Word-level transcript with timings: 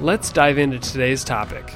Let's 0.00 0.30
dive 0.30 0.58
into 0.58 0.78
today's 0.78 1.24
topic. 1.24 1.74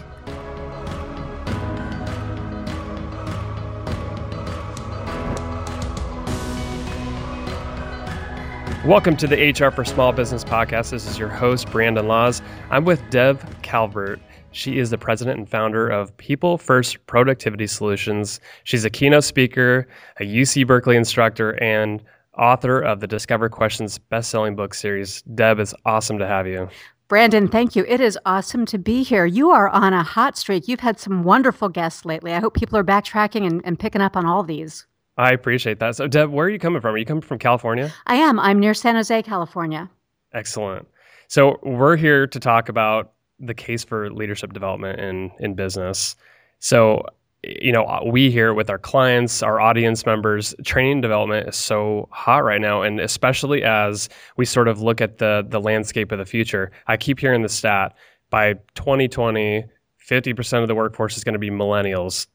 Welcome 8.85 9.17
to 9.17 9.27
the 9.27 9.51
HR 9.51 9.73
for 9.73 9.85
Small 9.85 10.13
Business 10.13 10.45
podcast. 10.45 10.91
This 10.91 11.05
is 11.11 11.19
your 11.19 11.31
host, 11.31 11.69
Brandon 11.73 12.07
Laws. 12.07 12.43
I'm 12.71 12.85
with 12.85 13.03
Deb 13.11 13.41
Calvert. 13.63 14.21
She 14.53 14.79
is 14.79 14.91
the 14.91 14.99
president 14.99 15.39
and 15.41 15.49
founder 15.49 15.89
of 15.89 16.17
People 16.17 16.59
First 16.59 17.05
Productivity 17.09 17.67
Solutions. 17.67 18.39
She's 18.63 18.85
a 18.85 18.91
keynote 18.91 19.25
speaker, 19.25 19.89
a 20.21 20.23
UC 20.23 20.65
Berkeley 20.65 20.95
instructor, 20.95 21.61
and 21.61 22.01
author 22.39 22.81
of 22.81 23.01
the 23.01 23.07
Discover 23.09 23.49
Questions 23.49 23.99
best-selling 23.99 24.55
book 24.55 24.75
series. 24.75 25.23
Deb, 25.35 25.59
it's 25.59 25.75
awesome 25.85 26.19
to 26.19 26.27
have 26.27 26.47
you. 26.47 26.69
Brandon, 27.13 27.47
thank 27.47 27.77
you. 27.77 27.85
It 27.87 28.01
is 28.01 28.19
awesome 28.25 28.65
to 28.65 28.79
be 28.79 29.03
here. 29.03 29.27
You 29.27 29.51
are 29.51 29.69
on 29.69 29.93
a 29.93 30.03
hot 30.03 30.39
streak. 30.39 30.67
You've 30.67 30.81
had 30.81 30.99
some 30.99 31.25
wonderful 31.25 31.69
guests 31.69 32.07
lately. 32.07 32.33
I 32.33 32.41
hope 32.41 32.55
people 32.55 32.79
are 32.79 32.83
backtracking 32.83 33.47
and, 33.47 33.61
and 33.67 33.79
picking 33.79 34.01
up 34.01 34.17
on 34.17 34.25
all 34.25 34.43
these. 34.43 34.87
I 35.19 35.33
appreciate 35.33 35.79
that. 35.81 35.95
So, 35.95 36.09
Deb, 36.09 36.31
where 36.31 36.47
are 36.47 36.49
you 36.49 36.59
coming 36.59 36.81
from? 36.81 36.95
Are 36.95 36.97
you 36.97 37.05
coming 37.05 37.21
from 37.21 37.39
California? 37.39 37.93
I 38.07 38.15
am. 38.15 38.41
I'm 38.41 38.59
near 38.59 38.73
San 38.73 38.95
Jose, 38.95 39.23
California. 39.25 39.91
Excellent. 40.33 40.89
So, 41.29 41.61
we're 41.63 41.99
here 41.99 42.27
to 42.27 42.41
talk 42.41 42.71
about 42.71 43.13
the 43.39 43.53
case 43.53 43.85
for 43.85 44.11
leadership 44.11 44.55
development 44.55 44.99
in 44.99 45.33
in 45.39 45.53
business. 45.53 46.17
So, 46.61 47.05
you 47.43 47.73
know, 47.73 47.85
uh, 47.85 48.03
we 48.05 48.31
here 48.31 48.55
with 48.55 48.71
our 48.71 48.79
clients, 48.79 49.43
our 49.43 49.61
audience 49.61 50.07
members, 50.07 50.55
training 50.65 51.01
development 51.01 51.49
is 51.49 51.57
so 51.57 52.09
hot 52.13 52.45
right 52.45 52.61
now, 52.61 52.83
and 52.83 53.01
especially 53.01 53.65
as 53.65 54.09
we 54.37 54.45
sort 54.45 54.69
of 54.69 54.81
look 54.81 55.01
at 55.01 55.19
the 55.19 55.45
the 55.49 55.61
landscape 55.61 56.13
of 56.13 56.19
the 56.19 56.25
future. 56.25 56.71
I 56.87 56.97
keep 56.97 57.19
hearing 57.19 57.43
the 57.43 57.49
stat 57.49 57.97
by 58.31 58.55
2020, 58.75 59.65
50% 60.09 60.63
of 60.63 60.69
the 60.69 60.75
workforce 60.75 61.17
is 61.17 61.25
going 61.25 61.35
to 61.35 61.39
be 61.39 61.51
millennials. 61.51 62.27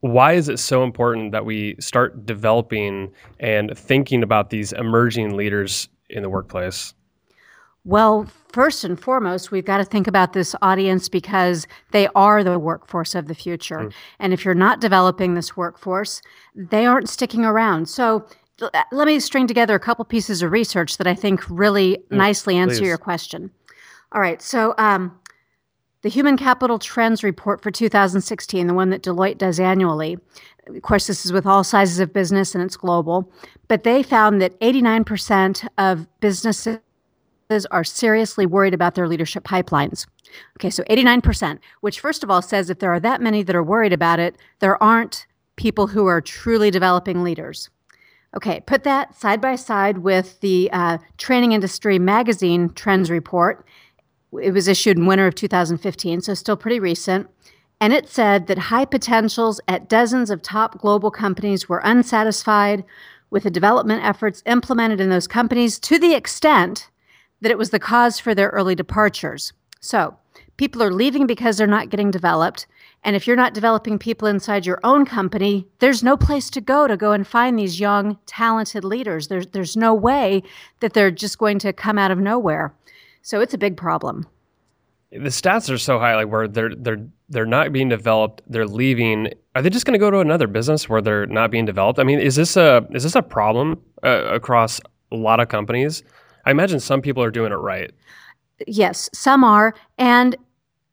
Why 0.00 0.32
is 0.32 0.48
it 0.48 0.58
so 0.58 0.84
important 0.84 1.32
that 1.32 1.44
we 1.44 1.76
start 1.80 2.24
developing 2.24 3.12
and 3.38 3.76
thinking 3.76 4.22
about 4.22 4.50
these 4.50 4.72
emerging 4.72 5.36
leaders 5.36 5.88
in 6.08 6.22
the 6.22 6.30
workplace? 6.30 6.94
Well, 7.84 8.28
first 8.52 8.84
and 8.84 9.00
foremost, 9.00 9.50
we've 9.50 9.64
got 9.64 9.78
to 9.78 9.84
think 9.84 10.06
about 10.06 10.32
this 10.32 10.54
audience 10.62 11.08
because 11.08 11.66
they 11.92 12.08
are 12.14 12.44
the 12.44 12.58
workforce 12.58 13.14
of 13.14 13.28
the 13.28 13.34
future. 13.34 13.78
Mm. 13.78 13.92
And 14.18 14.32
if 14.32 14.44
you're 14.44 14.54
not 14.54 14.80
developing 14.80 15.34
this 15.34 15.56
workforce, 15.56 16.22
they 16.54 16.86
aren't 16.86 17.08
sticking 17.08 17.44
around. 17.44 17.88
So 17.88 18.26
let 18.92 19.06
me 19.06 19.20
string 19.20 19.46
together 19.46 19.74
a 19.74 19.80
couple 19.80 20.04
pieces 20.04 20.42
of 20.42 20.52
research 20.52 20.98
that 20.98 21.06
I 21.06 21.14
think 21.14 21.48
really 21.48 21.98
mm, 22.10 22.16
nicely 22.16 22.56
answer 22.56 22.78
please. 22.78 22.88
your 22.88 22.98
question. 22.98 23.50
All 24.12 24.20
right. 24.20 24.42
So, 24.42 24.74
um, 24.78 25.16
the 26.02 26.08
Human 26.08 26.38
Capital 26.38 26.78
Trends 26.78 27.22
Report 27.22 27.62
for 27.62 27.70
2016, 27.70 28.66
the 28.66 28.72
one 28.72 28.88
that 28.88 29.02
Deloitte 29.02 29.36
does 29.36 29.60
annually, 29.60 30.16
of 30.66 30.80
course, 30.80 31.06
this 31.06 31.26
is 31.26 31.32
with 31.32 31.44
all 31.46 31.62
sizes 31.62 32.00
of 32.00 32.12
business 32.12 32.54
and 32.54 32.64
it's 32.64 32.76
global, 32.76 33.30
but 33.68 33.84
they 33.84 34.02
found 34.02 34.40
that 34.40 34.58
89% 34.60 35.68
of 35.76 36.06
businesses 36.20 36.78
are 37.70 37.84
seriously 37.84 38.46
worried 38.46 38.74
about 38.74 38.94
their 38.94 39.08
leadership 39.08 39.44
pipelines. 39.44 40.06
Okay, 40.58 40.70
so 40.70 40.84
89%, 40.84 41.58
which 41.80 42.00
first 42.00 42.22
of 42.22 42.30
all 42.30 42.42
says 42.42 42.70
if 42.70 42.78
there 42.78 42.92
are 42.92 43.00
that 43.00 43.20
many 43.20 43.42
that 43.42 43.56
are 43.56 43.62
worried 43.62 43.92
about 43.92 44.20
it, 44.20 44.36
there 44.60 44.80
aren't 44.82 45.26
people 45.56 45.88
who 45.88 46.06
are 46.06 46.20
truly 46.20 46.70
developing 46.70 47.22
leaders. 47.22 47.68
Okay, 48.36 48.60
put 48.60 48.84
that 48.84 49.14
side 49.16 49.40
by 49.40 49.56
side 49.56 49.98
with 49.98 50.40
the 50.40 50.70
uh, 50.72 50.98
Training 51.18 51.52
Industry 51.52 51.98
Magazine 51.98 52.70
Trends 52.74 53.10
Report. 53.10 53.66
It 54.40 54.52
was 54.52 54.68
issued 54.68 54.96
in 54.96 55.06
winter 55.06 55.26
of 55.26 55.34
2015, 55.34 56.20
so 56.20 56.34
still 56.34 56.56
pretty 56.56 56.78
recent. 56.78 57.28
And 57.80 57.92
it 57.92 58.08
said 58.08 58.46
that 58.46 58.58
high 58.58 58.84
potentials 58.84 59.60
at 59.66 59.88
dozens 59.88 60.30
of 60.30 60.42
top 60.42 60.78
global 60.78 61.10
companies 61.10 61.68
were 61.68 61.80
unsatisfied 61.82 62.84
with 63.30 63.42
the 63.42 63.50
development 63.50 64.04
efforts 64.04 64.42
implemented 64.46 65.00
in 65.00 65.08
those 65.08 65.26
companies 65.26 65.78
to 65.80 65.98
the 65.98 66.14
extent 66.14 66.90
that 67.40 67.50
it 67.50 67.58
was 67.58 67.70
the 67.70 67.78
cause 67.78 68.18
for 68.18 68.34
their 68.34 68.50
early 68.50 68.74
departures. 68.74 69.52
So, 69.80 70.16
people 70.56 70.82
are 70.82 70.92
leaving 70.92 71.26
because 71.26 71.56
they're 71.56 71.66
not 71.66 71.88
getting 71.88 72.10
developed. 72.10 72.66
And 73.02 73.16
if 73.16 73.26
you're 73.26 73.36
not 73.36 73.54
developing 73.54 73.98
people 73.98 74.28
inside 74.28 74.66
your 74.66 74.78
own 74.84 75.06
company, 75.06 75.66
there's 75.78 76.02
no 76.02 76.18
place 76.18 76.50
to 76.50 76.60
go 76.60 76.86
to 76.86 76.98
go 76.98 77.12
and 77.12 77.26
find 77.26 77.58
these 77.58 77.80
young, 77.80 78.18
talented 78.26 78.84
leaders. 78.84 79.28
There's, 79.28 79.46
there's 79.48 79.74
no 79.76 79.94
way 79.94 80.42
that 80.80 80.92
they're 80.92 81.10
just 81.10 81.38
going 81.38 81.58
to 81.60 81.72
come 81.72 81.98
out 81.98 82.10
of 82.10 82.18
nowhere. 82.18 82.74
So 83.22 83.40
it's 83.40 83.54
a 83.54 83.58
big 83.58 83.76
problem. 83.76 84.26
The 85.12 85.30
stats 85.30 85.72
are 85.72 85.78
so 85.78 85.98
high, 85.98 86.14
like 86.14 86.28
where 86.28 86.46
they're 86.46 86.72
they're 86.74 87.04
they're 87.28 87.46
not 87.46 87.72
being 87.72 87.88
developed, 87.88 88.42
they're 88.46 88.66
leaving. 88.66 89.32
Are 89.56 89.62
they 89.62 89.68
just 89.68 89.84
going 89.84 89.94
to 89.94 89.98
go 89.98 90.10
to 90.10 90.20
another 90.20 90.46
business 90.46 90.88
where 90.88 91.02
they're 91.02 91.26
not 91.26 91.50
being 91.50 91.64
developed? 91.64 91.98
I 91.98 92.04
mean, 92.04 92.20
is 92.20 92.36
this 92.36 92.56
a 92.56 92.86
is 92.92 93.02
this 93.02 93.16
a 93.16 93.22
problem 93.22 93.80
uh, 94.04 94.26
across 94.30 94.80
a 95.10 95.16
lot 95.16 95.40
of 95.40 95.48
companies? 95.48 96.04
I 96.50 96.52
imagine 96.52 96.80
some 96.80 97.00
people 97.00 97.22
are 97.22 97.30
doing 97.30 97.52
it 97.52 97.56
right. 97.58 97.92
Yes, 98.66 99.08
some 99.12 99.44
are, 99.44 99.72
and 99.98 100.34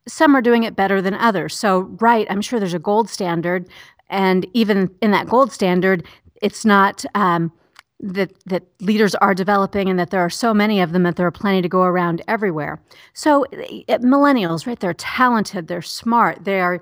some 0.06 0.36
are 0.36 0.40
doing 0.40 0.62
it 0.62 0.76
better 0.76 1.02
than 1.02 1.14
others. 1.14 1.56
So, 1.58 1.80
right, 2.00 2.28
I'm 2.30 2.40
sure 2.40 2.60
there's 2.60 2.74
a 2.74 2.78
gold 2.78 3.10
standard, 3.10 3.68
and 4.08 4.46
even 4.54 4.88
in 5.02 5.10
that 5.10 5.26
gold 5.26 5.50
standard, 5.50 6.06
it's 6.40 6.64
not 6.64 7.04
um, 7.16 7.50
that 7.98 8.32
that 8.46 8.62
leaders 8.80 9.16
are 9.16 9.34
developing, 9.34 9.88
and 9.88 9.98
that 9.98 10.10
there 10.10 10.20
are 10.20 10.30
so 10.30 10.54
many 10.54 10.80
of 10.80 10.92
them 10.92 11.02
that 11.02 11.16
there 11.16 11.26
are 11.26 11.32
plenty 11.32 11.60
to 11.60 11.68
go 11.68 11.82
around 11.82 12.22
everywhere. 12.28 12.80
So, 13.12 13.44
uh, 13.46 13.98
millennials, 13.98 14.64
right? 14.64 14.78
They're 14.78 14.94
talented, 14.94 15.66
they're 15.66 15.82
smart, 15.82 16.44
they 16.44 16.60
are 16.60 16.80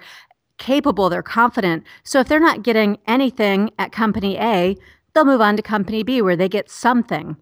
capable, 0.59 1.09
they're 1.09 1.22
confident. 1.22 1.82
So, 2.04 2.20
if 2.20 2.28
they're 2.28 2.38
not 2.41 2.62
getting 2.62 2.98
anything 3.06 3.70
at 3.78 3.91
company 3.91 4.36
A, 4.36 4.76
they'll 5.15 5.25
move 5.25 5.41
on 5.41 5.56
to 5.56 5.62
company 5.62 6.03
B 6.03 6.20
where 6.20 6.36
they 6.36 6.50
get 6.50 6.70
something. 6.70 7.38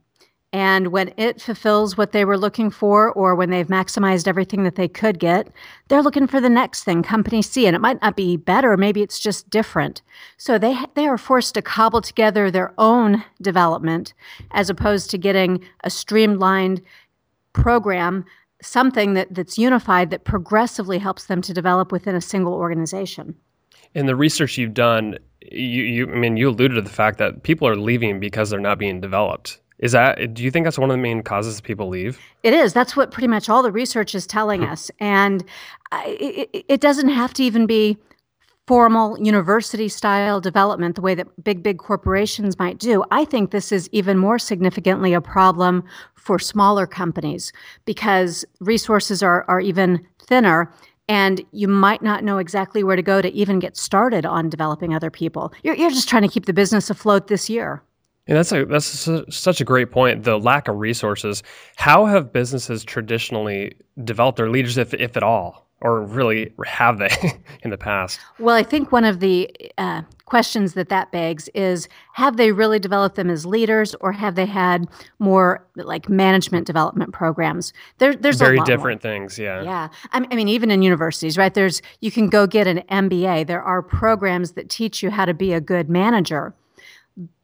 And 0.54 0.92
when 0.92 1.12
it 1.16 1.42
fulfills 1.42 1.96
what 1.96 2.12
they 2.12 2.24
were 2.24 2.38
looking 2.38 2.70
for, 2.70 3.10
or 3.10 3.34
when 3.34 3.50
they've 3.50 3.66
maximized 3.66 4.28
everything 4.28 4.62
that 4.62 4.76
they 4.76 4.86
could 4.86 5.18
get, 5.18 5.48
they're 5.88 6.00
looking 6.00 6.28
for 6.28 6.40
the 6.40 6.48
next 6.48 6.84
thing, 6.84 7.02
company 7.02 7.42
C. 7.42 7.66
And 7.66 7.74
it 7.74 7.80
might 7.80 8.00
not 8.00 8.14
be 8.14 8.36
better, 8.36 8.76
maybe 8.76 9.02
it's 9.02 9.18
just 9.18 9.50
different. 9.50 10.00
So 10.36 10.56
they, 10.56 10.76
they 10.94 11.08
are 11.08 11.18
forced 11.18 11.54
to 11.54 11.62
cobble 11.62 12.00
together 12.00 12.52
their 12.52 12.72
own 12.78 13.24
development 13.42 14.14
as 14.52 14.70
opposed 14.70 15.10
to 15.10 15.18
getting 15.18 15.60
a 15.82 15.90
streamlined 15.90 16.82
program, 17.52 18.24
something 18.62 19.14
that, 19.14 19.34
that's 19.34 19.58
unified 19.58 20.10
that 20.10 20.22
progressively 20.22 21.00
helps 21.00 21.24
them 21.26 21.42
to 21.42 21.52
develop 21.52 21.90
within 21.90 22.14
a 22.14 22.20
single 22.20 22.54
organization. 22.54 23.34
In 23.94 24.06
the 24.06 24.14
research 24.14 24.56
you've 24.56 24.72
done, 24.72 25.18
you, 25.50 25.82
you 25.82 26.12
I 26.12 26.14
mean, 26.14 26.36
you 26.36 26.50
alluded 26.50 26.76
to 26.76 26.82
the 26.82 26.90
fact 26.90 27.18
that 27.18 27.42
people 27.42 27.66
are 27.66 27.74
leaving 27.74 28.20
because 28.20 28.50
they're 28.50 28.60
not 28.60 28.78
being 28.78 29.00
developed. 29.00 29.58
Is 29.84 29.92
that, 29.92 30.32
do 30.32 30.42
you 30.42 30.50
think 30.50 30.64
that's 30.64 30.78
one 30.78 30.90
of 30.90 30.96
the 30.96 31.02
main 31.02 31.22
causes 31.22 31.60
people 31.60 31.90
leave? 31.90 32.18
It 32.42 32.54
is. 32.54 32.72
That's 32.72 32.96
what 32.96 33.10
pretty 33.10 33.28
much 33.28 33.50
all 33.50 33.62
the 33.62 33.70
research 33.70 34.14
is 34.14 34.26
telling 34.26 34.62
hmm. 34.62 34.70
us. 34.70 34.90
And 34.98 35.44
it, 35.92 36.64
it 36.66 36.80
doesn't 36.80 37.10
have 37.10 37.34
to 37.34 37.44
even 37.44 37.66
be 37.66 37.98
formal 38.66 39.20
university 39.20 39.90
style 39.90 40.40
development 40.40 40.94
the 40.94 41.02
way 41.02 41.14
that 41.14 41.44
big, 41.44 41.62
big 41.62 41.76
corporations 41.76 42.58
might 42.58 42.78
do. 42.78 43.04
I 43.10 43.26
think 43.26 43.50
this 43.50 43.72
is 43.72 43.90
even 43.92 44.16
more 44.16 44.38
significantly 44.38 45.12
a 45.12 45.20
problem 45.20 45.84
for 46.14 46.38
smaller 46.38 46.86
companies 46.86 47.52
because 47.84 48.42
resources 48.60 49.22
are, 49.22 49.44
are 49.48 49.60
even 49.60 50.02
thinner 50.18 50.72
and 51.10 51.42
you 51.52 51.68
might 51.68 52.00
not 52.00 52.24
know 52.24 52.38
exactly 52.38 52.82
where 52.82 52.96
to 52.96 53.02
go 53.02 53.20
to 53.20 53.30
even 53.34 53.58
get 53.58 53.76
started 53.76 54.24
on 54.24 54.48
developing 54.48 54.94
other 54.94 55.10
people. 55.10 55.52
You're, 55.62 55.74
you're 55.74 55.90
just 55.90 56.08
trying 56.08 56.22
to 56.22 56.28
keep 56.28 56.46
the 56.46 56.54
business 56.54 56.88
afloat 56.88 57.26
this 57.26 57.50
year. 57.50 57.82
And 58.26 58.36
that's 58.38 58.52
a 58.52 58.64
that's 58.64 59.08
such 59.30 59.60
a 59.60 59.64
great 59.64 59.90
point. 59.90 60.24
The 60.24 60.38
lack 60.38 60.68
of 60.68 60.76
resources. 60.76 61.42
How 61.76 62.06
have 62.06 62.32
businesses 62.32 62.82
traditionally 62.82 63.76
developed 64.02 64.36
their 64.36 64.50
leaders, 64.50 64.78
if 64.78 64.94
if 64.94 65.16
at 65.16 65.22
all, 65.22 65.68
or 65.82 66.02
really 66.02 66.50
have 66.64 66.98
they 66.98 67.10
in 67.62 67.70
the 67.70 67.76
past? 67.76 68.18
Well, 68.38 68.56
I 68.56 68.62
think 68.62 68.92
one 68.92 69.04
of 69.04 69.20
the 69.20 69.54
uh, 69.76 70.02
questions 70.24 70.72
that 70.72 70.88
that 70.88 71.12
begs 71.12 71.48
is 71.54 71.86
have 72.14 72.38
they 72.38 72.50
really 72.50 72.78
developed 72.78 73.16
them 73.16 73.28
as 73.28 73.44
leaders 73.44 73.94
or 74.00 74.12
have 74.12 74.36
they 74.36 74.46
had 74.46 74.88
more 75.18 75.66
like 75.76 76.08
management 76.08 76.66
development 76.66 77.12
programs 77.12 77.72
there, 77.98 78.16
there's 78.16 78.38
very 78.38 78.58
different 78.60 79.04
more. 79.04 79.12
things 79.12 79.38
yeah 79.38 79.62
yeah 79.62 79.88
I 80.12 80.20
mean 80.34 80.48
even 80.48 80.70
in 80.70 80.82
universities 80.82 81.36
right 81.36 81.52
there's 81.52 81.82
you 82.00 82.10
can 82.10 82.28
go 82.28 82.46
get 82.46 82.66
an 82.66 82.82
mba 82.90 83.46
there 83.46 83.62
are 83.62 83.82
programs 83.82 84.52
that 84.52 84.70
teach 84.70 85.02
you 85.02 85.10
how 85.10 85.24
to 85.26 85.34
be 85.34 85.52
a 85.52 85.60
good 85.60 85.90
manager 85.90 86.54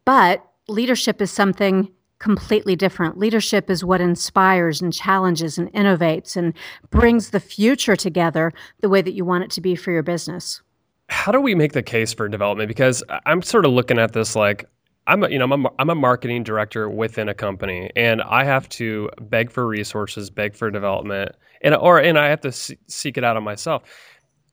but 0.03 0.43
leadership 0.71 1.21
is 1.21 1.31
something 1.31 1.89
completely 2.19 2.75
different. 2.75 3.17
Leadership 3.17 3.69
is 3.69 3.83
what 3.83 3.99
inspires 3.99 4.81
and 4.81 4.93
challenges 4.93 5.57
and 5.57 5.71
innovates 5.73 6.35
and 6.35 6.53
brings 6.91 7.31
the 7.31 7.39
future 7.39 7.95
together 7.95 8.53
the 8.81 8.89
way 8.89 9.01
that 9.01 9.13
you 9.13 9.25
want 9.25 9.43
it 9.43 9.49
to 9.51 9.61
be 9.61 9.75
for 9.75 9.91
your 9.91 10.03
business. 10.03 10.61
How 11.09 11.31
do 11.31 11.41
we 11.41 11.55
make 11.55 11.73
the 11.73 11.83
case 11.83 12.13
for 12.13 12.29
development? 12.29 12.67
Because 12.67 13.03
I'm 13.25 13.41
sort 13.41 13.65
of 13.65 13.71
looking 13.71 13.97
at 13.97 14.13
this 14.13 14.35
like 14.35 14.65
I'm 15.07 15.23
a, 15.23 15.29
you 15.29 15.39
know 15.39 15.45
I'm 15.45 15.65
a, 15.65 15.69
I'm 15.79 15.89
a 15.89 15.95
marketing 15.95 16.43
director 16.43 16.89
within 16.89 17.27
a 17.27 17.33
company 17.33 17.89
and 17.95 18.21
I 18.21 18.43
have 18.43 18.69
to 18.69 19.09
beg 19.19 19.51
for 19.51 19.67
resources, 19.67 20.29
beg 20.29 20.55
for 20.55 20.69
development, 20.69 21.31
and 21.61 21.75
or 21.75 21.99
and 21.99 22.19
I 22.19 22.29
have 22.29 22.41
to 22.41 22.51
seek 22.51 23.17
it 23.17 23.23
out 23.23 23.35
on 23.35 23.43
myself. 23.43 23.83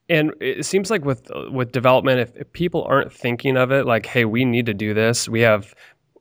And 0.09 0.33
it 0.41 0.65
seems 0.65 0.89
like 0.89 1.05
with 1.05 1.29
with 1.51 1.71
development, 1.71 2.19
if, 2.19 2.35
if 2.35 2.51
people 2.51 2.83
aren't 2.85 3.13
thinking 3.13 3.57
of 3.57 3.71
it 3.71 3.85
like, 3.85 4.07
hey, 4.07 4.25
we 4.25 4.43
need 4.43 4.65
to 4.65 4.73
do 4.73 4.93
this, 4.93 5.29
we 5.29 5.41
have 5.41 5.75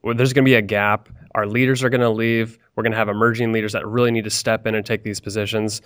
there's 0.05 0.33
going 0.33 0.45
to 0.45 0.49
be 0.49 0.55
a 0.55 0.63
gap 0.63 1.09
our 1.35 1.47
leaders 1.47 1.85
are 1.85 1.89
going 1.89 2.01
to 2.01 2.11
leave. 2.11 2.59
We're 2.75 2.83
going 2.83 2.93
to 2.93 2.99
have 2.99 3.09
emerging 3.09 3.53
leaders 3.53 3.73
that 3.73 3.87
really 3.87 4.11
need 4.11 4.25
to 4.25 4.31
step 4.31 4.67
in 4.67 4.75
and 4.75 4.85
take 4.85 5.05
these 5.05 5.21
positions. 5.21 5.81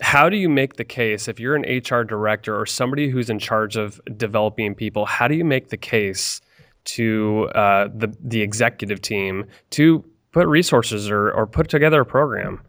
How 0.00 0.28
do 0.28 0.36
you 0.36 0.48
make 0.48 0.76
the 0.76 0.84
case 0.84 1.28
if 1.28 1.38
you're 1.38 1.54
an 1.54 1.62
HR 1.62 2.04
director 2.04 2.58
or 2.58 2.66
somebody 2.66 3.08
who's 3.08 3.30
in 3.30 3.38
charge 3.38 3.76
of 3.76 4.00
developing 4.16 4.74
people? 4.74 5.06
How 5.06 5.28
do 5.28 5.34
you 5.34 5.44
make 5.44 5.68
the 5.68 5.76
case 5.76 6.40
to 6.84 7.50
uh, 7.54 7.88
the 7.94 8.14
the 8.22 8.42
executive 8.42 9.00
team 9.00 9.44
to 9.70 10.04
put 10.32 10.46
resources 10.46 11.10
or, 11.10 11.30
or 11.32 11.46
put 11.46 11.68
together 11.68 12.00
a 12.00 12.06
program? 12.06 12.60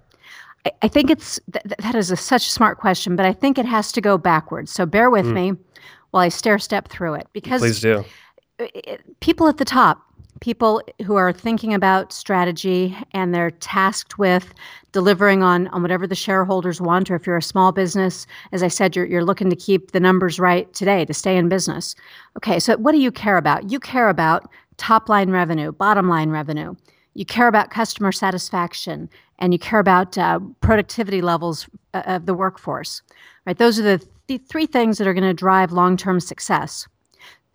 I 0.82 0.88
think 0.88 1.10
it's 1.10 1.40
th- 1.52 1.64
that 1.80 1.96
is 1.96 2.12
a, 2.12 2.16
such 2.16 2.48
a 2.48 2.50
smart 2.50 2.80
question, 2.80 3.16
but 3.16 3.26
I 3.26 3.34
think 3.34 3.58
it 3.58 3.66
has 3.66 3.92
to 3.94 4.02
go 4.02 4.18
backwards. 4.18 4.72
So 4.72 4.86
bear 4.86 5.10
with 5.10 5.26
mm. 5.26 5.34
me 5.34 5.54
while 6.12 6.24
I 6.24 6.30
stair 6.30 6.60
step 6.60 6.90
through 6.90 7.16
it 7.16 7.28
because 7.34 7.62
please 7.62 7.80
do. 7.80 8.04
People 9.20 9.48
at 9.48 9.58
the 9.58 9.66
top 9.66 10.06
people 10.42 10.82
who 11.06 11.16
are 11.16 11.32
thinking 11.32 11.74
about 11.74 12.12
strategy 12.12 12.96
and 13.12 13.34
they're 13.34 13.52
tasked 13.52 14.18
with 14.18 14.54
delivering 14.92 15.44
on, 15.44 15.68
on 15.70 15.82
whatever 15.82 16.08
the 16.08 16.16
shareholders 16.16 16.82
want, 16.82 17.10
or 17.10 17.16
if 17.16 17.26
you're 17.26 17.38
a 17.38 17.42
small 17.42 17.72
business, 17.72 18.28
as 18.52 18.64
I 18.64 18.68
said, 18.68 18.96
you're, 18.96 19.06
you're 19.06 19.24
looking 19.24 19.50
to 19.50 19.56
keep 19.56 19.92
the 19.92 20.00
numbers 20.00 20.40
right 20.40 20.72
today 20.74 21.06
to 21.06 21.14
stay 21.14 21.38
in 21.38 21.50
business. 21.50 21.96
Okay, 22.38 22.60
so 22.60 22.78
what 22.78 22.92
do 22.92 23.00
you 23.00 23.12
care 23.12 23.38
about? 23.38 23.72
You 23.72 23.80
care 23.80 24.10
about 24.10 24.50
top 24.78 25.10
line 25.10 25.32
revenue, 25.32 25.72
bottom 25.72 26.10
line 26.10 26.30
revenue. 26.30 26.76
You 27.14 27.26
care 27.26 27.48
about 27.48 27.70
customer 27.70 28.12
satisfaction, 28.12 29.10
and 29.40 29.54
you 29.54 29.60
care 29.60 29.80
about 29.80 30.18
uh, 30.18 30.40
productivity 30.60 31.22
levels 31.22 31.68
uh, 31.94 32.04
of 32.06 32.26
the 32.26 32.34
workforce. 32.34 33.02
Right? 33.46 33.58
Those 33.58 33.80
are 33.80 33.84
the 33.84 34.06
th- 34.28 34.42
three 34.50 34.66
things 34.66 34.98
that 34.98 35.08
are 35.08 35.14
going 35.14 35.24
to 35.24 35.34
drive 35.34 35.72
long 35.72 35.96
term 35.96 36.20
success. 36.20 36.88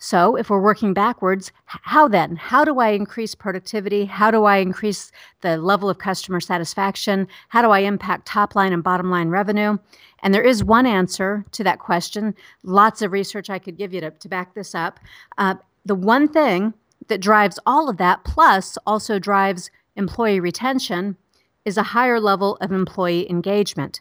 So, 0.03 0.35
if 0.35 0.49
we're 0.49 0.63
working 0.63 0.95
backwards, 0.95 1.53
how 1.67 2.09
then? 2.09 2.37
How 2.37 2.65
do 2.65 2.81
I 2.81 2.89
increase 2.89 3.35
productivity? 3.35 4.07
How 4.07 4.31
do 4.31 4.45
I 4.45 4.57
increase 4.57 5.13
the 5.43 5.59
level 5.59 5.91
of 5.91 5.99
customer 5.99 6.41
satisfaction? 6.41 7.29
How 7.51 7.61
do 7.61 7.69
I 7.69 7.81
impact 7.81 8.27
top 8.27 8.55
line 8.55 8.73
and 8.73 8.83
bottom 8.83 9.11
line 9.11 9.29
revenue? 9.29 9.77
And 10.23 10.33
there 10.33 10.43
is 10.43 10.65
one 10.65 10.87
answer 10.87 11.45
to 11.53 11.63
that 11.65 11.81
question. 11.81 12.35
Lots 12.63 13.03
of 13.03 13.13
research 13.13 13.51
I 13.51 13.59
could 13.59 13.77
give 13.77 13.93
you 13.93 14.01
to, 14.01 14.11
to 14.11 14.29
back 14.29 14.55
this 14.55 14.75
up. 14.75 15.01
Uh, 15.37 15.57
the 15.85 15.95
one 15.95 16.29
thing 16.29 16.73
that 17.09 17.21
drives 17.21 17.59
all 17.67 17.91
of 17.91 17.99
that, 17.99 18.25
plus 18.25 18.79
also 18.87 19.19
drives 19.19 19.71
employee 19.97 20.41
retention, 20.41 21.19
is 21.67 21.77
a 21.77 21.83
higher 21.83 22.19
level 22.19 22.57
of 22.63 22.73
employee 22.73 23.29
engagement. 23.29 24.01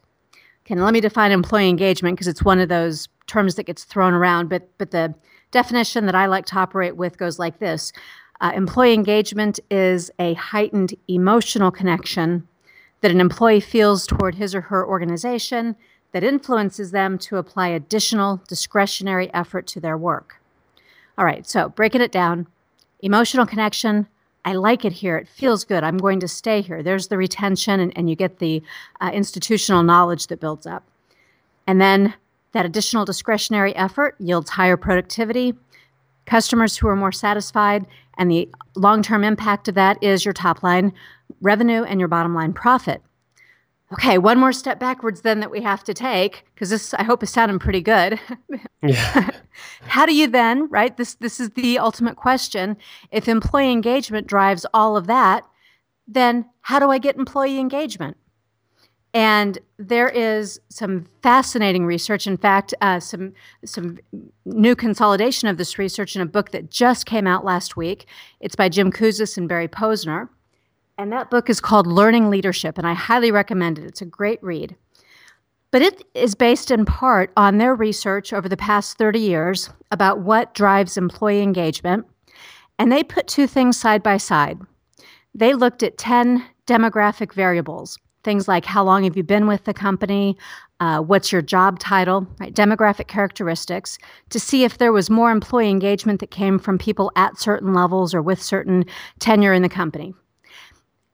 Okay, 0.66 0.80
let 0.80 0.94
me 0.94 1.02
define 1.02 1.34
employee 1.34 1.68
engagement 1.68 2.16
because 2.16 2.28
it's 2.28 2.44
one 2.44 2.60
of 2.60 2.70
those 2.70 3.10
terms 3.28 3.56
that 3.56 3.66
gets 3.66 3.84
thrown 3.84 4.14
around, 4.14 4.48
but 4.48 4.70
but 4.78 4.92
the 4.92 5.14
definition 5.52 6.06
that 6.06 6.16
I 6.16 6.28
like 6.28 6.46
to 6.48 6.58
operate 6.58 6.96
with 6.96 7.18
goes 7.18 7.40
like 7.40 7.60
this 7.60 7.92
uh, 8.42 8.52
Employee 8.56 8.94
engagement 8.94 9.60
is 9.70 10.10
a 10.20 10.34
heightened 10.36 10.96
emotional 11.08 11.72
connection 11.72 12.48
that 13.02 13.12
an 13.12 13.22
employee 13.22 13.60
feels 13.60 14.08
toward 14.08 14.36
his 14.36 14.56
or 14.56 14.62
her 14.62 14.86
organization 14.86 15.76
that 16.12 16.24
influences 16.24 16.92
them 16.92 17.18
to 17.18 17.38
apply 17.38 17.68
additional 17.68 18.42
discretionary 18.48 19.34
effort 19.34 19.68
to 19.68 19.80
their 19.80 19.98
work. 19.98 20.42
All 21.18 21.26
right, 21.26 21.48
so 21.48 21.70
breaking 21.70 22.02
it 22.02 22.12
down 22.12 22.48
emotional 23.02 23.46
connection. 23.46 24.08
I 24.46 24.54
like 24.54 24.86
it 24.86 24.94
here. 24.94 25.18
It 25.18 25.28
feels 25.28 25.64
good. 25.64 25.84
I'm 25.84 25.98
going 25.98 26.20
to 26.22 26.28
stay 26.28 26.62
here. 26.62 26.82
There's 26.82 27.10
the 27.10 27.18
retention, 27.18 27.80
and, 27.80 27.96
and 27.98 28.10
you 28.10 28.16
get 28.16 28.40
the 28.40 28.64
uh, 29.02 29.12
institutional 29.14 29.84
knowledge 29.84 30.28
that 30.28 30.40
builds 30.40 30.66
up. 30.66 30.84
And 31.68 31.80
then 31.80 32.14
that 32.54 32.66
additional 32.66 33.06
discretionary 33.06 33.76
effort 33.76 34.16
yields 34.20 34.50
higher 34.50 34.78
productivity, 34.78 35.54
customers 36.26 36.78
who 36.78 36.88
are 36.88 36.96
more 36.96 37.12
satisfied, 37.12 37.86
and 38.18 38.30
the 38.30 38.50
long 38.76 39.02
term 39.02 39.24
impact 39.24 39.68
of 39.68 39.76
that 39.76 40.02
is 40.04 40.26
your 40.26 40.34
top 40.34 40.64
line 40.64 40.94
revenue 41.42 41.84
and 41.84 42.00
your 42.00 42.10
bottom 42.10 42.34
line 42.34 42.54
profit. 42.54 43.02
Okay, 43.92 44.20
one 44.20 44.38
more 44.38 44.52
step 44.52 44.80
backwards 44.80 45.22
then 45.22 45.40
that 45.40 45.50
we 45.50 45.62
have 45.62 45.84
to 45.86 45.96
take 45.96 46.46
because 46.54 46.70
this 46.70 46.94
I 46.94 47.04
hope 47.04 47.24
is 47.24 47.32
sounding 47.32 47.58
pretty 47.58 47.82
good. 47.82 48.20
Yeah. 48.84 49.32
How 49.82 50.06
do 50.06 50.16
you 50.16 50.28
then, 50.28 50.70
right? 50.70 50.96
This 50.96 51.16
this 51.16 51.40
is 51.40 51.50
the 51.52 51.80
ultimate 51.80 52.16
question. 52.16 52.78
If 53.12 53.28
employee 53.28 53.72
engagement 53.72 54.28
drives 54.28 54.66
all 54.74 54.96
of 54.96 55.08
that, 55.08 55.44
then 56.08 56.46
how 56.62 56.80
do 56.80 56.90
I 56.90 56.98
get 56.98 57.18
employee 57.18 57.60
engagement? 57.60 58.18
And 59.14 59.58
there 59.78 60.10
is 60.10 60.60
some 60.70 61.06
fascinating 61.24 61.86
research. 61.86 62.28
In 62.28 62.38
fact, 62.38 62.74
uh, 62.82 63.00
some 63.00 63.34
some 63.66 63.98
new 64.46 64.76
consolidation 64.76 65.48
of 65.48 65.58
this 65.58 65.80
research 65.80 66.16
in 66.16 66.22
a 66.22 66.28
book 66.28 66.52
that 66.52 66.70
just 66.70 67.06
came 67.06 67.26
out 67.26 67.44
last 67.44 67.76
week. 67.76 68.06
It's 68.40 68.56
by 68.56 68.70
Jim 68.70 68.92
Kouzes 68.92 69.38
and 69.38 69.50
Barry 69.50 69.68
Posner, 69.68 70.30
and 70.98 71.12
that 71.12 71.32
book 71.32 71.50
is 71.50 71.60
called 71.60 71.88
Learning 71.88 72.30
Leadership, 72.30 72.78
and 72.78 72.86
I 72.86 72.94
highly 72.94 73.32
recommend 73.32 73.80
it. 73.80 73.86
It's 73.86 74.02
a 74.02 74.06
great 74.06 74.44
read. 74.44 74.76
But 75.72 75.82
it 75.82 76.04
is 76.14 76.36
based 76.36 76.72
in 76.72 76.86
part 76.86 77.32
on 77.38 77.58
their 77.58 77.76
research 77.76 78.34
over 78.34 78.50
the 78.50 78.58
past 78.58 78.98
30 78.98 79.20
years 79.20 79.70
about 79.92 80.20
what 80.20 80.56
drives 80.56 80.98
employee 80.98 81.42
engagement, 81.42 82.06
and 82.78 82.92
they 82.92 83.04
put 83.04 83.28
two 83.28 83.48
things 83.48 83.78
side 83.78 84.04
by 84.04 84.18
side. 84.18 84.60
They 85.34 85.54
looked 85.54 85.84
at 85.84 85.98
10 85.98 86.44
demographic 86.68 87.34
variables 87.34 87.98
things 88.24 88.48
like 88.48 88.66
how 88.66 88.84
long 88.84 89.04
have 89.04 89.16
you 89.16 89.24
been 89.24 89.48
with 89.48 89.64
the 89.64 89.74
company, 89.74 90.38
uh, 90.80 91.00
what's 91.00 91.32
your 91.32 91.42
job 91.42 91.80
title, 91.80 92.28
right, 92.40 92.54
demographic 92.54 93.08
characteristics, 93.08 93.98
to 94.30 94.40
see 94.40 94.64
if 94.64 94.78
there 94.78 94.92
was 94.92 95.10
more 95.10 95.32
employee 95.32 95.70
engagement 95.70 96.20
that 96.20 96.32
came 96.32 96.60
from 96.60 96.78
people 96.78 97.12
at 97.16 97.40
certain 97.40 97.74
levels 97.74 98.14
or 98.14 98.22
with 98.22 98.42
certain 98.42 98.86
tenure 99.20 99.54
in 99.54 99.62
the 99.62 99.70
company. 99.70 100.14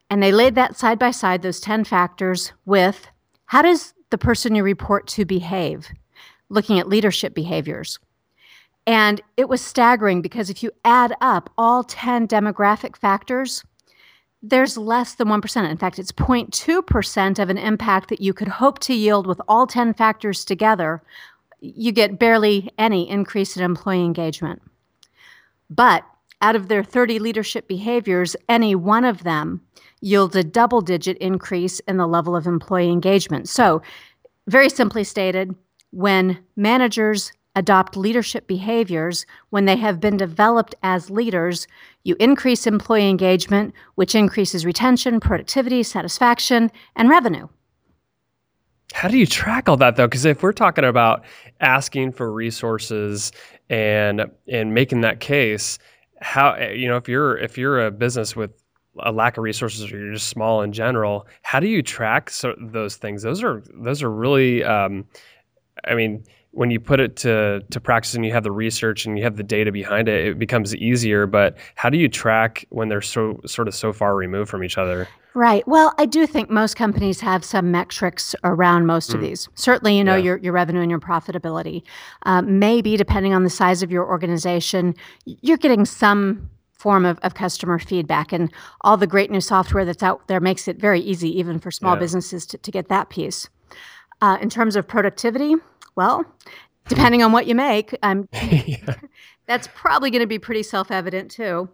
And 0.09 0.21
they 0.21 0.31
laid 0.31 0.55
that 0.55 0.77
side 0.77 0.99
by 0.99 1.11
side, 1.11 1.41
those 1.41 1.59
10 1.59 1.83
factors, 1.83 2.53
with 2.65 3.07
how 3.47 3.61
does 3.61 3.93
the 4.11 4.17
person 4.17 4.55
you 4.55 4.63
report 4.63 5.07
to 5.07 5.25
behave, 5.25 5.89
looking 6.49 6.79
at 6.79 6.87
leadership 6.87 7.33
behaviors. 7.33 7.99
And 8.87 9.19
it 9.35 9.49
was 9.49 9.61
staggering 9.61 10.21
because 10.21 10.49
if 10.49 10.61
you 10.61 10.71
add 10.83 11.15
up 11.21 11.49
all 11.57 11.83
10 11.83 12.27
demographic 12.27 12.95
factors, 12.95 13.63
there's 14.49 14.77
less 14.77 15.15
than 15.15 15.27
1%. 15.27 15.69
In 15.69 15.77
fact, 15.77 15.97
it's 15.97 16.11
0.2% 16.11 17.39
of 17.39 17.49
an 17.49 17.57
impact 17.57 18.09
that 18.09 18.21
you 18.21 18.33
could 18.33 18.47
hope 18.47 18.79
to 18.79 18.93
yield 18.93 19.25
with 19.25 19.41
all 19.47 19.65
10 19.65 19.93
factors 19.95 20.45
together. 20.45 21.01
You 21.61 21.91
get 21.91 22.19
barely 22.19 22.69
any 22.77 23.09
increase 23.09 23.57
in 23.57 23.63
employee 23.63 24.05
engagement. 24.05 24.61
But 25.69 26.03
out 26.41 26.55
of 26.55 26.67
their 26.67 26.83
30 26.83 27.17
leadership 27.17 27.67
behaviors, 27.67 28.35
any 28.47 28.75
one 28.75 29.03
of 29.03 29.23
them 29.23 29.61
yields 30.01 30.35
a 30.35 30.43
double 30.43 30.81
digit 30.81 31.17
increase 31.17 31.79
in 31.81 31.97
the 31.97 32.07
level 32.07 32.35
of 32.35 32.45
employee 32.45 32.91
engagement. 32.91 33.49
So, 33.49 33.81
very 34.47 34.69
simply 34.69 35.03
stated, 35.03 35.55
when 35.89 36.37
managers 36.55 37.31
adopt 37.55 37.95
leadership 37.95 38.47
behaviors 38.47 39.25
when 39.49 39.65
they 39.65 39.75
have 39.77 39.99
been 39.99 40.17
developed 40.17 40.75
as 40.83 41.09
leaders, 41.09 41.67
you 42.03 42.15
increase 42.19 42.67
employee 42.67 43.09
engagement, 43.09 43.73
which 43.95 44.15
increases 44.15 44.65
retention, 44.65 45.19
productivity, 45.19 45.83
satisfaction, 45.83 46.71
and 46.95 47.09
revenue. 47.09 47.47
How 48.93 49.07
do 49.07 49.17
you 49.17 49.25
track 49.25 49.67
all 49.67 49.77
that 49.77 49.95
though? 49.95 50.07
Because 50.07 50.25
if 50.25 50.43
we're 50.43 50.53
talking 50.53 50.85
about 50.85 51.25
asking 51.59 52.13
for 52.13 52.31
resources 52.31 53.31
and 53.69 54.25
and 54.47 54.73
making 54.73 55.01
that 55.01 55.19
case, 55.19 55.79
how 56.21 56.57
you 56.57 56.87
know 56.87 56.95
if 56.95 57.09
you're 57.09 57.37
if 57.37 57.57
you're 57.57 57.85
a 57.85 57.91
business 57.91 58.35
with 58.35 58.51
a 58.99 59.11
lack 59.11 59.37
of 59.37 59.43
resources 59.43 59.91
or 59.91 59.97
you're 59.97 60.13
just 60.13 60.29
small 60.29 60.61
in 60.61 60.71
general, 60.71 61.27
how 61.41 61.59
do 61.59 61.67
you 61.67 61.81
track 61.81 62.29
so, 62.29 62.55
those 62.57 62.95
things? 62.95 63.23
Those 63.23 63.43
are 63.43 63.63
those 63.73 64.01
are 64.01 64.11
really 64.11 64.63
um, 64.63 65.05
I 65.83 65.95
mean, 65.95 66.23
when 66.55 66.71
you 66.71 66.79
put 66.79 66.99
it 66.99 67.15
to 67.17 67.61
to 67.69 67.79
practice 67.79 68.13
and 68.15 68.25
you 68.25 68.31
have 68.31 68.43
the 68.43 68.51
research 68.51 69.05
and 69.05 69.17
you 69.17 69.23
have 69.23 69.35
the 69.35 69.43
data 69.43 69.71
behind 69.71 70.07
it, 70.07 70.27
it 70.27 70.39
becomes 70.39 70.75
easier. 70.75 71.27
But 71.27 71.57
how 71.75 71.89
do 71.89 71.97
you 71.97 72.07
track 72.07 72.65
when 72.69 72.89
they're 72.89 73.01
so 73.01 73.39
sort 73.45 73.67
of 73.67 73.75
so 73.75 73.93
far 73.93 74.15
removed 74.15 74.49
from 74.49 74.63
each 74.63 74.77
other? 74.77 75.07
Right. 75.33 75.67
Well, 75.67 75.93
I 75.97 76.05
do 76.05 76.25
think 76.25 76.49
most 76.49 76.77
companies 76.77 77.19
have 77.19 77.43
some 77.43 77.69
metrics 77.69 78.35
around 78.45 78.85
most 78.85 79.11
mm. 79.11 79.15
of 79.15 79.21
these. 79.21 79.49
Certainly, 79.55 79.97
you 79.97 80.03
know, 80.03 80.15
yeah. 80.15 80.23
your, 80.23 80.37
your 80.37 80.53
revenue 80.53 80.79
and 80.79 80.89
your 80.89 80.99
profitability. 80.99 81.83
Uh, 82.25 82.41
maybe, 82.41 82.95
depending 82.95 83.33
on 83.33 83.43
the 83.43 83.49
size 83.49 83.83
of 83.83 83.91
your 83.91 84.07
organization, 84.07 84.95
you're 85.25 85.57
getting 85.57 85.83
some 85.83 86.49
form 86.71 87.03
of, 87.03 87.19
of 87.19 87.33
customer 87.33 87.79
feedback. 87.79 88.31
And 88.31 88.49
all 88.81 88.95
the 88.95 89.07
great 89.07 89.29
new 89.29 89.41
software 89.41 89.83
that's 89.83 90.03
out 90.03 90.25
there 90.29 90.39
makes 90.39 90.69
it 90.69 90.79
very 90.79 91.01
easy, 91.01 91.37
even 91.37 91.59
for 91.59 91.69
small 91.69 91.95
yeah. 91.95 91.99
businesses, 91.99 92.45
to, 92.45 92.57
to 92.57 92.71
get 92.71 92.87
that 92.87 93.09
piece. 93.09 93.49
Uh, 94.21 94.37
in 94.39 94.49
terms 94.49 94.77
of 94.77 94.87
productivity, 94.87 95.55
well, 95.95 96.25
depending 96.87 97.23
on 97.23 97.31
what 97.31 97.47
you 97.47 97.55
make, 97.55 97.95
um, 98.03 98.27
yeah. 98.33 98.95
that's 99.47 99.67
probably 99.75 100.09
going 100.09 100.21
to 100.21 100.27
be 100.27 100.39
pretty 100.39 100.63
self 100.63 100.91
evident 100.91 101.31
too. 101.31 101.69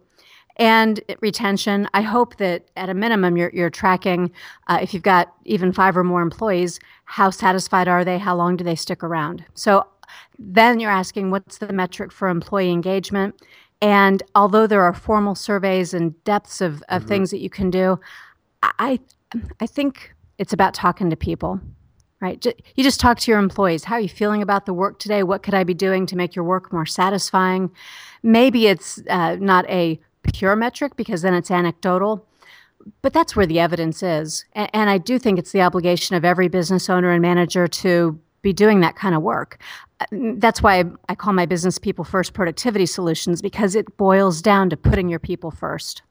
And 0.56 1.00
retention, 1.20 1.88
I 1.94 2.02
hope 2.02 2.36
that 2.36 2.66
at 2.76 2.90
a 2.90 2.94
minimum 2.94 3.36
you're, 3.38 3.50
you're 3.54 3.70
tracking, 3.70 4.30
uh, 4.66 4.78
if 4.82 4.92
you've 4.92 5.02
got 5.02 5.32
even 5.44 5.72
five 5.72 5.96
or 5.96 6.04
more 6.04 6.20
employees, 6.20 6.78
how 7.04 7.30
satisfied 7.30 7.88
are 7.88 8.04
they? 8.04 8.18
How 8.18 8.36
long 8.36 8.56
do 8.56 8.64
they 8.64 8.74
stick 8.74 9.02
around? 9.02 9.44
So 9.54 9.86
then 10.38 10.78
you're 10.78 10.90
asking 10.90 11.30
what's 11.30 11.58
the 11.58 11.72
metric 11.72 12.12
for 12.12 12.28
employee 12.28 12.70
engagement? 12.70 13.34
And 13.80 14.22
although 14.34 14.66
there 14.66 14.82
are 14.82 14.92
formal 14.92 15.34
surveys 15.34 15.94
and 15.94 16.22
depths 16.24 16.60
of, 16.60 16.82
of 16.88 17.02
mm-hmm. 17.02 17.08
things 17.08 17.30
that 17.30 17.40
you 17.40 17.50
can 17.50 17.70
do, 17.70 17.98
I, 18.62 19.00
I 19.60 19.66
think 19.66 20.14
it's 20.38 20.52
about 20.52 20.74
talking 20.74 21.08
to 21.10 21.16
people 21.16 21.60
right? 22.22 22.46
You 22.76 22.84
just 22.84 23.00
talk 23.00 23.18
to 23.18 23.30
your 23.30 23.40
employees. 23.40 23.82
How 23.84 23.96
are 23.96 24.00
you 24.00 24.08
feeling 24.08 24.42
about 24.42 24.64
the 24.64 24.72
work 24.72 25.00
today? 25.00 25.24
What 25.24 25.42
could 25.42 25.54
I 25.54 25.64
be 25.64 25.74
doing 25.74 26.06
to 26.06 26.16
make 26.16 26.36
your 26.36 26.44
work 26.44 26.72
more 26.72 26.86
satisfying? 26.86 27.70
Maybe 28.22 28.68
it's 28.68 29.02
uh, 29.10 29.36
not 29.40 29.68
a 29.68 30.00
pure 30.32 30.54
metric 30.54 30.94
because 30.94 31.22
then 31.22 31.34
it's 31.34 31.50
anecdotal, 31.50 32.24
but 33.02 33.12
that's 33.12 33.34
where 33.34 33.44
the 33.44 33.58
evidence 33.58 34.04
is. 34.04 34.44
And, 34.52 34.70
and 34.72 34.88
I 34.88 34.98
do 34.98 35.18
think 35.18 35.38
it's 35.38 35.50
the 35.50 35.62
obligation 35.62 36.14
of 36.14 36.24
every 36.24 36.46
business 36.46 36.88
owner 36.88 37.10
and 37.10 37.20
manager 37.20 37.66
to 37.66 38.18
be 38.40 38.52
doing 38.52 38.80
that 38.80 38.94
kind 38.94 39.16
of 39.16 39.22
work. 39.22 39.58
Uh, 39.98 40.06
that's 40.36 40.62
why 40.62 40.84
I 41.08 41.16
call 41.16 41.32
my 41.32 41.46
business 41.46 41.76
people 41.76 42.04
first 42.04 42.34
productivity 42.34 42.86
solutions 42.86 43.42
because 43.42 43.74
it 43.74 43.96
boils 43.96 44.40
down 44.40 44.70
to 44.70 44.76
putting 44.76 45.08
your 45.08 45.18
people 45.18 45.50
first. 45.50 46.02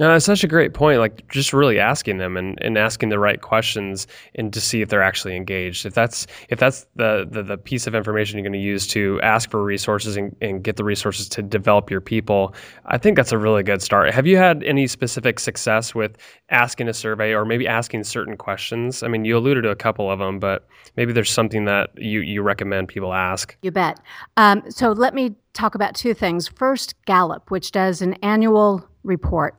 No, 0.00 0.08
that's 0.08 0.24
such 0.24 0.44
a 0.44 0.48
great 0.48 0.74
point. 0.74 1.00
Like 1.00 1.28
just 1.28 1.52
really 1.52 1.80
asking 1.80 2.18
them 2.18 2.36
and, 2.36 2.58
and 2.62 2.78
asking 2.78 3.08
the 3.08 3.18
right 3.18 3.40
questions 3.40 4.06
and 4.36 4.52
to 4.52 4.60
see 4.60 4.80
if 4.80 4.88
they're 4.88 5.02
actually 5.02 5.34
engaged. 5.34 5.84
If 5.86 5.94
that's 5.94 6.26
if 6.48 6.58
that's 6.58 6.86
the 6.94 7.26
the, 7.28 7.42
the 7.42 7.58
piece 7.58 7.86
of 7.86 7.94
information 7.94 8.38
you're 8.38 8.44
going 8.44 8.52
to 8.52 8.58
use 8.58 8.86
to 8.88 9.20
ask 9.22 9.50
for 9.50 9.62
resources 9.62 10.16
and, 10.16 10.36
and 10.40 10.62
get 10.62 10.76
the 10.76 10.84
resources 10.84 11.28
to 11.30 11.42
develop 11.42 11.90
your 11.90 12.00
people, 12.00 12.54
I 12.86 12.98
think 12.98 13.16
that's 13.16 13.32
a 13.32 13.38
really 13.38 13.62
good 13.62 13.82
start. 13.82 14.12
Have 14.14 14.26
you 14.26 14.36
had 14.36 14.62
any 14.62 14.86
specific 14.86 15.40
success 15.40 15.94
with 15.94 16.16
asking 16.50 16.88
a 16.88 16.94
survey 16.94 17.34
or 17.34 17.44
maybe 17.44 17.66
asking 17.66 18.04
certain 18.04 18.36
questions? 18.36 19.02
I 19.02 19.08
mean, 19.08 19.24
you 19.24 19.36
alluded 19.36 19.64
to 19.64 19.70
a 19.70 19.76
couple 19.76 20.10
of 20.10 20.18
them, 20.18 20.38
but 20.38 20.66
maybe 20.96 21.12
there's 21.12 21.30
something 21.30 21.64
that 21.64 21.90
you 21.96 22.20
you 22.20 22.42
recommend 22.42 22.88
people 22.88 23.12
ask. 23.12 23.56
You 23.62 23.72
bet. 23.72 23.98
Um, 24.36 24.62
so 24.70 24.92
let 24.92 25.14
me 25.14 25.36
talk 25.54 25.74
about 25.74 25.94
two 25.94 26.14
things. 26.14 26.46
First, 26.46 26.94
Gallup, 27.04 27.50
which 27.50 27.72
does 27.72 28.00
an 28.00 28.14
annual 28.22 28.88
report 29.02 29.56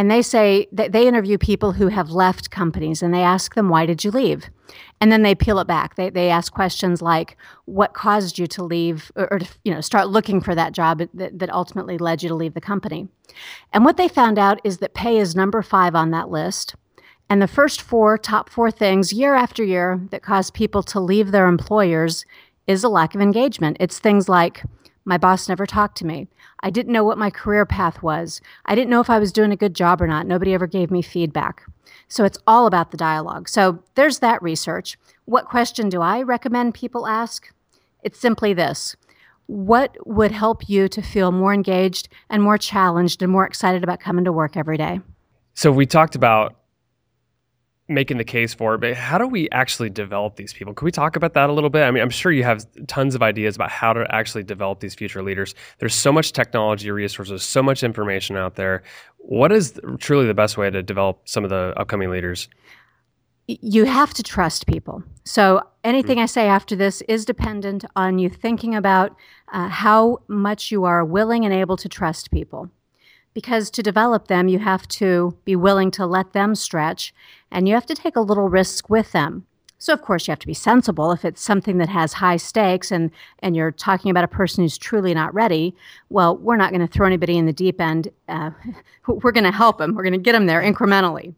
and 0.00 0.10
they 0.10 0.22
say 0.22 0.66
that 0.72 0.92
they 0.92 1.06
interview 1.06 1.36
people 1.36 1.72
who 1.72 1.88
have 1.88 2.08
left 2.08 2.50
companies 2.50 3.02
and 3.02 3.12
they 3.12 3.20
ask 3.20 3.54
them, 3.54 3.68
why 3.68 3.84
did 3.84 4.02
you 4.02 4.10
leave? 4.10 4.48
And 4.98 5.12
then 5.12 5.20
they 5.20 5.34
peel 5.34 5.58
it 5.58 5.66
back. 5.66 5.96
They, 5.96 6.08
they 6.08 6.30
ask 6.30 6.54
questions 6.54 7.02
like, 7.02 7.36
what 7.66 7.92
caused 7.92 8.38
you 8.38 8.46
to 8.46 8.64
leave 8.64 9.12
or, 9.14 9.30
or 9.30 9.40
to, 9.40 9.46
you 9.62 9.74
know, 9.74 9.82
start 9.82 10.08
looking 10.08 10.40
for 10.40 10.54
that 10.54 10.72
job 10.72 11.02
that, 11.12 11.38
that 11.38 11.52
ultimately 11.52 11.98
led 11.98 12.22
you 12.22 12.30
to 12.30 12.34
leave 12.34 12.54
the 12.54 12.62
company? 12.62 13.08
And 13.74 13.84
what 13.84 13.98
they 13.98 14.08
found 14.08 14.38
out 14.38 14.58
is 14.64 14.78
that 14.78 14.94
pay 14.94 15.18
is 15.18 15.36
number 15.36 15.60
five 15.60 15.94
on 15.94 16.12
that 16.12 16.30
list. 16.30 16.74
And 17.28 17.42
the 17.42 17.46
first 17.46 17.82
four, 17.82 18.16
top 18.16 18.48
four 18.48 18.70
things 18.70 19.12
year 19.12 19.34
after 19.34 19.62
year 19.62 20.00
that 20.12 20.22
cause 20.22 20.50
people 20.50 20.82
to 20.84 20.98
leave 20.98 21.30
their 21.30 21.46
employers 21.46 22.24
is 22.66 22.82
a 22.84 22.88
lack 22.88 23.14
of 23.14 23.20
engagement. 23.20 23.76
It's 23.80 23.98
things 23.98 24.30
like, 24.30 24.62
my 25.04 25.18
boss 25.18 25.48
never 25.48 25.66
talked 25.66 25.96
to 25.98 26.06
me. 26.06 26.28
I 26.62 26.70
didn't 26.70 26.92
know 26.92 27.04
what 27.04 27.18
my 27.18 27.30
career 27.30 27.64
path 27.64 28.02
was. 28.02 28.40
I 28.66 28.74
didn't 28.74 28.90
know 28.90 29.00
if 29.00 29.10
I 29.10 29.18
was 29.18 29.32
doing 29.32 29.52
a 29.52 29.56
good 29.56 29.74
job 29.74 30.02
or 30.02 30.06
not. 30.06 30.26
Nobody 30.26 30.54
ever 30.54 30.66
gave 30.66 30.90
me 30.90 31.02
feedback. 31.02 31.62
So 32.08 32.24
it's 32.24 32.38
all 32.46 32.66
about 32.66 32.90
the 32.90 32.96
dialogue. 32.96 33.48
So 33.48 33.82
there's 33.94 34.18
that 34.18 34.42
research. 34.42 34.98
What 35.24 35.46
question 35.46 35.88
do 35.88 36.00
I 36.00 36.22
recommend 36.22 36.74
people 36.74 37.06
ask? 37.06 37.52
It's 38.02 38.18
simply 38.18 38.52
this 38.52 38.96
What 39.46 39.96
would 40.06 40.32
help 40.32 40.68
you 40.68 40.88
to 40.88 41.02
feel 41.02 41.32
more 41.32 41.54
engaged 41.54 42.08
and 42.28 42.42
more 42.42 42.58
challenged 42.58 43.22
and 43.22 43.32
more 43.32 43.46
excited 43.46 43.82
about 43.82 44.00
coming 44.00 44.24
to 44.24 44.32
work 44.32 44.56
every 44.56 44.76
day? 44.76 45.00
So 45.54 45.72
we 45.72 45.86
talked 45.86 46.14
about 46.14 46.56
making 47.90 48.16
the 48.18 48.24
case 48.24 48.54
for 48.54 48.74
it, 48.74 48.80
but 48.80 48.94
how 48.94 49.18
do 49.18 49.26
we 49.26 49.50
actually 49.50 49.90
develop 49.90 50.36
these 50.36 50.52
people? 50.52 50.72
Can 50.72 50.84
we 50.84 50.92
talk 50.92 51.16
about 51.16 51.34
that 51.34 51.50
a 51.50 51.52
little 51.52 51.70
bit? 51.70 51.82
I 51.82 51.90
mean, 51.90 52.02
I'm 52.02 52.10
sure 52.10 52.32
you 52.32 52.44
have 52.44 52.64
tons 52.86 53.14
of 53.14 53.22
ideas 53.22 53.56
about 53.56 53.70
how 53.70 53.92
to 53.92 54.06
actually 54.10 54.44
develop 54.44 54.80
these 54.80 54.94
future 54.94 55.22
leaders. 55.22 55.54
There's 55.78 55.94
so 55.94 56.12
much 56.12 56.32
technology 56.32 56.90
resources, 56.90 57.42
so 57.42 57.62
much 57.62 57.82
information 57.82 58.36
out 58.36 58.54
there. 58.54 58.82
What 59.18 59.52
is 59.52 59.78
truly 59.98 60.26
the 60.26 60.34
best 60.34 60.56
way 60.56 60.70
to 60.70 60.82
develop 60.82 61.20
some 61.28 61.44
of 61.44 61.50
the 61.50 61.74
upcoming 61.76 62.10
leaders? 62.10 62.48
You 63.46 63.84
have 63.84 64.14
to 64.14 64.22
trust 64.22 64.66
people. 64.68 65.02
So 65.24 65.60
anything 65.82 66.16
mm-hmm. 66.16 66.22
I 66.22 66.26
say 66.26 66.46
after 66.46 66.76
this 66.76 67.02
is 67.02 67.24
dependent 67.24 67.84
on 67.96 68.18
you 68.18 68.28
thinking 68.28 68.76
about 68.76 69.16
uh, 69.52 69.68
how 69.68 70.18
much 70.28 70.70
you 70.70 70.84
are 70.84 71.04
willing 71.04 71.44
and 71.44 71.52
able 71.52 71.76
to 71.78 71.88
trust 71.88 72.30
people 72.30 72.70
because 73.34 73.70
to 73.70 73.82
develop 73.82 74.28
them, 74.28 74.48
you 74.48 74.58
have 74.58 74.86
to 74.88 75.36
be 75.44 75.56
willing 75.56 75.90
to 75.92 76.06
let 76.06 76.32
them 76.32 76.54
stretch 76.54 77.14
and 77.50 77.68
you 77.68 77.74
have 77.74 77.86
to 77.86 77.94
take 77.94 78.16
a 78.16 78.20
little 78.20 78.48
risk 78.48 78.90
with 78.90 79.12
them. 79.12 79.46
So, 79.78 79.94
of 79.94 80.02
course, 80.02 80.28
you 80.28 80.32
have 80.32 80.38
to 80.40 80.46
be 80.46 80.52
sensible. 80.52 81.10
If 81.10 81.24
it's 81.24 81.40
something 81.40 81.78
that 81.78 81.88
has 81.88 82.12
high 82.12 82.36
stakes 82.36 82.90
and, 82.90 83.10
and 83.38 83.56
you're 83.56 83.72
talking 83.72 84.10
about 84.10 84.24
a 84.24 84.28
person 84.28 84.62
who's 84.62 84.76
truly 84.76 85.14
not 85.14 85.32
ready, 85.32 85.74
well, 86.10 86.36
we're 86.36 86.58
not 86.58 86.70
going 86.70 86.86
to 86.86 86.92
throw 86.92 87.06
anybody 87.06 87.38
in 87.38 87.46
the 87.46 87.52
deep 87.52 87.80
end. 87.80 88.08
Uh, 88.28 88.50
we're 89.06 89.32
going 89.32 89.44
to 89.44 89.50
help 89.50 89.78
them, 89.78 89.94
we're 89.94 90.02
going 90.02 90.12
to 90.12 90.18
get 90.18 90.32
them 90.32 90.46
there 90.46 90.60
incrementally. 90.60 91.34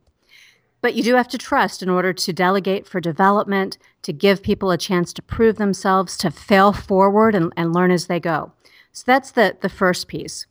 But 0.80 0.96
you 0.96 1.04
do 1.04 1.14
have 1.14 1.28
to 1.28 1.38
trust 1.38 1.84
in 1.84 1.88
order 1.88 2.12
to 2.12 2.32
delegate 2.32 2.88
for 2.88 3.00
development, 3.00 3.78
to 4.02 4.12
give 4.12 4.42
people 4.42 4.72
a 4.72 4.76
chance 4.76 5.12
to 5.12 5.22
prove 5.22 5.54
themselves, 5.54 6.16
to 6.18 6.32
fail 6.32 6.72
forward 6.72 7.36
and, 7.36 7.52
and 7.56 7.72
learn 7.72 7.92
as 7.92 8.08
they 8.08 8.18
go. 8.18 8.50
So 8.90 9.04
that's 9.06 9.30
the, 9.30 9.56
the 9.60 9.68
first 9.68 10.08
piece. 10.08 10.46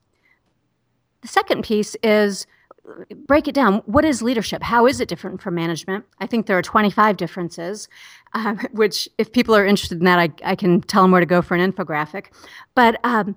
The 1.22 1.28
second 1.28 1.64
piece 1.64 1.96
is 2.04 2.48
break 3.28 3.48
it 3.48 3.56
down. 3.56 3.82
What 3.86 4.06
is 4.06 4.22
leadership? 4.22 4.64
How 4.64 4.88
is 4.88 5.00
it 5.00 5.08
different 5.08 5.42
from 5.42 5.56
management? 5.56 6.06
I 6.20 6.26
think 6.26 6.46
there 6.46 6.58
are 6.58 6.64
25 6.64 7.18
differences, 7.18 7.88
um, 8.34 8.60
which, 8.72 9.08
if 9.18 9.32
people 9.32 9.56
are 9.56 9.66
interested 9.66 10.00
in 10.00 10.06
that, 10.06 10.20
I, 10.20 10.30
I, 10.44 10.56
can 10.56 10.82
tell 10.82 11.04
them 11.04 11.12
where 11.12 11.20
to 11.20 11.26
go 11.26 11.42
for 11.42 11.56
an 11.56 11.72
infographic. 11.72 12.28
But 12.76 13.00
um, 13.04 13.36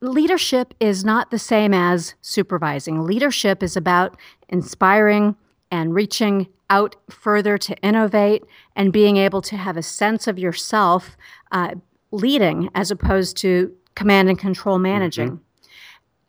leadership 0.00 0.74
is 0.80 1.04
not 1.04 1.30
the 1.30 1.38
same 1.38 1.72
as 1.72 2.14
supervising. 2.22 3.04
Leadership 3.04 3.62
is 3.62 3.76
about 3.76 4.16
inspiring 4.48 5.36
and 5.70 5.94
reaching 5.94 6.48
out 6.68 6.96
further 7.08 7.58
to 7.58 7.76
innovate 7.78 8.44
and 8.76 8.92
being 8.92 9.16
able 9.16 9.42
to 9.42 9.56
have 9.56 9.76
a 9.76 9.82
sense 9.82 10.26
of 10.26 10.38
yourself 10.38 11.16
uh, 11.52 11.74
leading 12.10 12.70
as 12.74 12.90
opposed 12.90 13.36
to 13.38 13.72
command 13.94 14.28
and 14.28 14.38
control 14.38 14.78
managing. 14.78 15.30
Mm-hmm. 15.30 15.49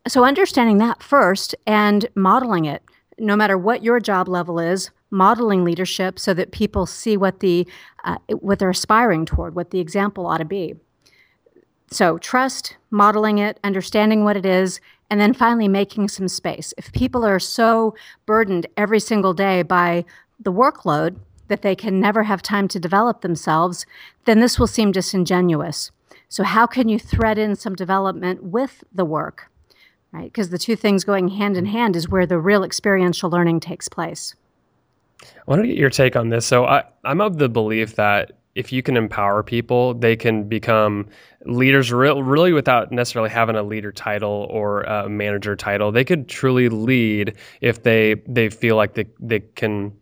So, 0.07 0.25
understanding 0.25 0.79
that 0.79 1.03
first 1.03 1.53
and 1.67 2.07
modeling 2.15 2.65
it, 2.65 2.83
no 3.19 3.35
matter 3.35 3.57
what 3.57 3.83
your 3.83 3.99
job 3.99 4.27
level 4.27 4.59
is, 4.59 4.89
modeling 5.11 5.63
leadership 5.63 6.17
so 6.17 6.33
that 6.33 6.51
people 6.51 6.85
see 6.85 7.17
what 7.17 7.39
the 7.39 7.67
uh, 8.03 8.17
what 8.39 8.57
they're 8.59 8.69
aspiring 8.69 9.25
toward, 9.25 9.53
what 9.53 9.69
the 9.69 9.79
example 9.79 10.25
ought 10.25 10.37
to 10.37 10.45
be. 10.45 10.73
So, 11.91 12.17
trust, 12.17 12.77
modeling 12.89 13.37
it, 13.37 13.59
understanding 13.63 14.23
what 14.23 14.37
it 14.37 14.45
is, 14.45 14.79
and 15.09 15.19
then 15.19 15.33
finally 15.33 15.67
making 15.67 16.07
some 16.07 16.29
space. 16.29 16.73
If 16.77 16.91
people 16.93 17.25
are 17.25 17.39
so 17.39 17.93
burdened 18.25 18.65
every 18.77 18.99
single 18.99 19.33
day 19.33 19.61
by 19.61 20.05
the 20.39 20.53
workload 20.53 21.17
that 21.49 21.61
they 21.61 21.75
can 21.75 21.99
never 21.99 22.23
have 22.23 22.41
time 22.41 22.69
to 22.69 22.79
develop 22.79 23.21
themselves, 23.21 23.85
then 24.25 24.39
this 24.39 24.57
will 24.57 24.67
seem 24.67 24.93
disingenuous. 24.93 25.91
So, 26.29 26.43
how 26.43 26.65
can 26.65 26.87
you 26.87 26.97
thread 26.97 27.37
in 27.37 27.55
some 27.55 27.75
development 27.75 28.41
with 28.41 28.83
the 28.91 29.05
work? 29.05 29.50
Right? 30.11 30.25
Because 30.25 30.49
the 30.49 30.57
two 30.57 30.75
things 30.75 31.03
going 31.03 31.29
hand 31.29 31.57
in 31.57 31.65
mm. 31.65 31.71
hand 31.71 31.95
is 31.95 32.09
where 32.09 32.25
the 32.25 32.37
real 32.37 32.63
experiential 32.63 33.29
learning 33.29 33.59
takes 33.59 33.87
place. 33.87 34.35
I 35.23 35.27
want 35.45 35.61
to 35.61 35.67
get 35.67 35.77
your 35.77 35.89
take 35.89 36.15
on 36.15 36.29
this. 36.29 36.45
So 36.45 36.65
I, 36.65 36.83
I'm 37.03 37.21
of 37.21 37.37
the 37.37 37.49
belief 37.49 37.95
that 37.95 38.31
if 38.55 38.71
you 38.71 38.83
can 38.83 38.97
empower 38.97 39.43
people, 39.43 39.93
they 39.93 40.15
can 40.15 40.43
become 40.47 41.07
leaders 41.45 41.91
real, 41.91 42.21
really 42.21 42.51
without 42.51 42.91
necessarily 42.91 43.29
having 43.29 43.55
a 43.55 43.63
leader 43.63 43.91
title 43.91 44.47
or 44.49 44.81
a 44.81 45.07
manager 45.07 45.55
title. 45.55 45.91
They 45.91 46.03
could 46.03 46.27
truly 46.27 46.67
lead 46.67 47.37
if 47.61 47.83
they 47.83 48.15
they 48.27 48.49
feel 48.49 48.75
like 48.75 48.95
they, 48.95 49.05
they 49.19 49.39
can 49.39 49.93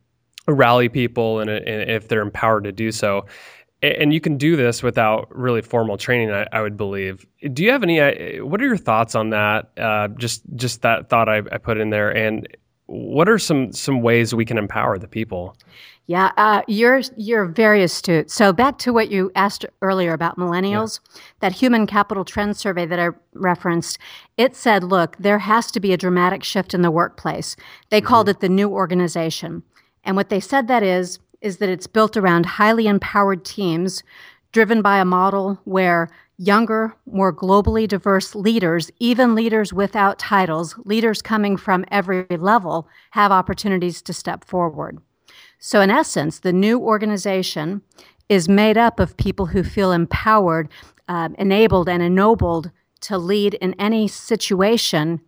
rally 0.48 0.90
people 0.90 1.40
and, 1.40 1.50
and 1.50 1.92
if 1.92 2.08
they're 2.08 2.22
empowered 2.22 2.64
to 2.64 2.72
do 2.72 2.92
so. 2.92 3.26
And 3.82 4.14
you 4.14 4.20
can 4.20 4.38
do 4.38 4.56
this 4.56 4.84
without 4.84 5.28
really 5.36 5.62
formal 5.62 5.98
training 5.98 6.32
I, 6.32 6.46
I, 6.52 6.62
would 6.62 6.78
believe. 6.78 7.26
Do 7.54 7.64
you 7.64 7.72
have 7.72 7.84
any 7.84 8.00
uh, 8.00 8.46
what 8.46 8.62
are 8.62 8.66
your 8.66 8.78
thoughts 8.78 9.16
on 9.16 9.30
that? 9.30 9.72
Uh, 9.78 10.10
just 10.10 10.44
just 10.56 10.82
that 10.82 11.10
thought 11.10 11.30
I, 11.30 11.38
I, 11.52 11.58
put 11.58 11.78
in 11.78 11.90
there. 11.90 12.10
And 12.16 12.48
what 12.88 13.30
are 13.30 13.40
some 13.40 13.72
some 13.72 14.02
ways 14.02 14.34
we 14.34 14.46
can 14.46 14.58
empower 14.58 14.98
the 14.98 15.08
people? 15.08 15.56
Yeah 16.08 16.32
uh, 16.38 16.64
you're 16.68 17.02
you're 17.16 17.46
very 17.46 17.82
astute. 17.84 18.30
So 18.30 18.52
back 18.52 18.80
to 18.80 18.92
what 18.92 19.10
you 19.10 19.32
asked 19.36 19.66
earlier 19.82 20.12
about 20.12 20.38
millennials 20.38 21.00
yeah. 21.00 21.22
that 21.40 21.54
human 21.54 21.88
capital 21.88 22.26
trend 22.26 22.58
survey 22.58 22.86
that 22.86 23.00
i 23.00 23.10
referenced 23.34 23.98
it 24.36 24.56
said 24.56 24.84
look 24.84 25.16
there 25.20 25.40
has 25.40 25.72
to 25.72 25.80
be 25.80 25.94
a 25.94 25.98
dramatic 25.98 26.44
shift 26.44 26.74
in 26.74 26.82
the 26.82 26.92
workplace. 26.92 27.56
They 27.90 28.00
mm-hmm. 28.00 28.08
called 28.08 28.30
it 28.30 28.42
the 28.42 28.50
new 28.50 28.70
organization. 28.70 29.64
And 30.04 30.16
what 30.16 30.30
they 30.30 30.40
said 30.40 30.68
that 30.68 30.84
is 30.84 31.20
is 31.42 31.58
that 31.58 31.70
it's 31.70 31.88
built 31.88 32.18
around 32.18 32.46
highly 32.46 32.88
empowered 32.88 33.46
teams 33.46 34.04
driven 34.52 34.82
by 34.82 35.00
a 35.00 35.06
model 35.06 35.60
where 35.64 36.10
younger, 36.38 36.96
more 37.06 37.34
globally 37.34 37.88
diverse 37.88 38.34
leaders, 38.34 38.90
even 39.00 39.36
leaders 39.36 39.74
without 39.74 40.18
titles, 40.18 40.76
leaders 40.86 41.22
coming 41.22 41.58
from 41.58 41.86
every 41.92 42.26
level, 42.30 42.88
have 43.12 43.32
opportunities 43.32 44.02
to 44.02 44.14
step 44.14 44.46
forward. 44.46 44.98
So, 45.60 45.82
in 45.82 45.92
essence, 45.92 46.40
the 46.40 46.54
new 46.54 46.80
organization 46.80 47.82
is 48.30 48.48
made 48.48 48.78
up 48.78 49.00
of 49.00 49.18
people 49.18 49.48
who 49.48 49.64
feel 49.64 49.92
empowered, 49.92 50.70
uh, 51.10 51.30
enabled, 51.38 51.90
and 51.90 52.02
ennobled 52.02 52.72
to 53.02 53.18
lead 53.18 53.56
in 53.56 53.74
any 53.74 54.08
situation, 54.08 55.20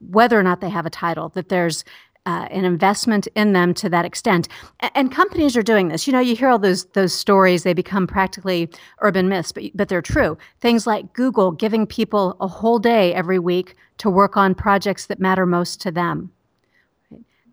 whether 0.00 0.38
or 0.38 0.42
not 0.42 0.60
they 0.60 0.70
have 0.70 0.86
a 0.86 0.90
title, 0.90 1.28
that 1.30 1.48
there's 1.48 1.84
uh, 2.26 2.48
an 2.50 2.64
investment 2.64 3.28
in 3.34 3.52
them 3.52 3.72
to 3.74 3.88
that 3.88 4.04
extent. 4.04 4.48
And 4.94 5.10
companies 5.10 5.56
are 5.56 5.62
doing 5.62 5.88
this. 5.88 6.06
You 6.06 6.12
know, 6.12 6.20
you 6.20 6.36
hear 6.36 6.48
all 6.48 6.58
those 6.58 6.84
those 6.86 7.14
stories; 7.14 7.62
they 7.62 7.72
become 7.72 8.06
practically 8.06 8.68
urban 9.00 9.28
myths, 9.28 9.52
but 9.52 9.64
but 9.74 9.88
they're 9.88 10.02
true. 10.02 10.36
Things 10.60 10.86
like 10.86 11.12
Google 11.12 11.52
giving 11.52 11.86
people 11.86 12.36
a 12.40 12.48
whole 12.48 12.78
day 12.78 13.14
every 13.14 13.38
week 13.38 13.76
to 13.98 14.10
work 14.10 14.36
on 14.36 14.54
projects 14.54 15.06
that 15.06 15.20
matter 15.20 15.46
most 15.46 15.80
to 15.82 15.90
them. 15.90 16.30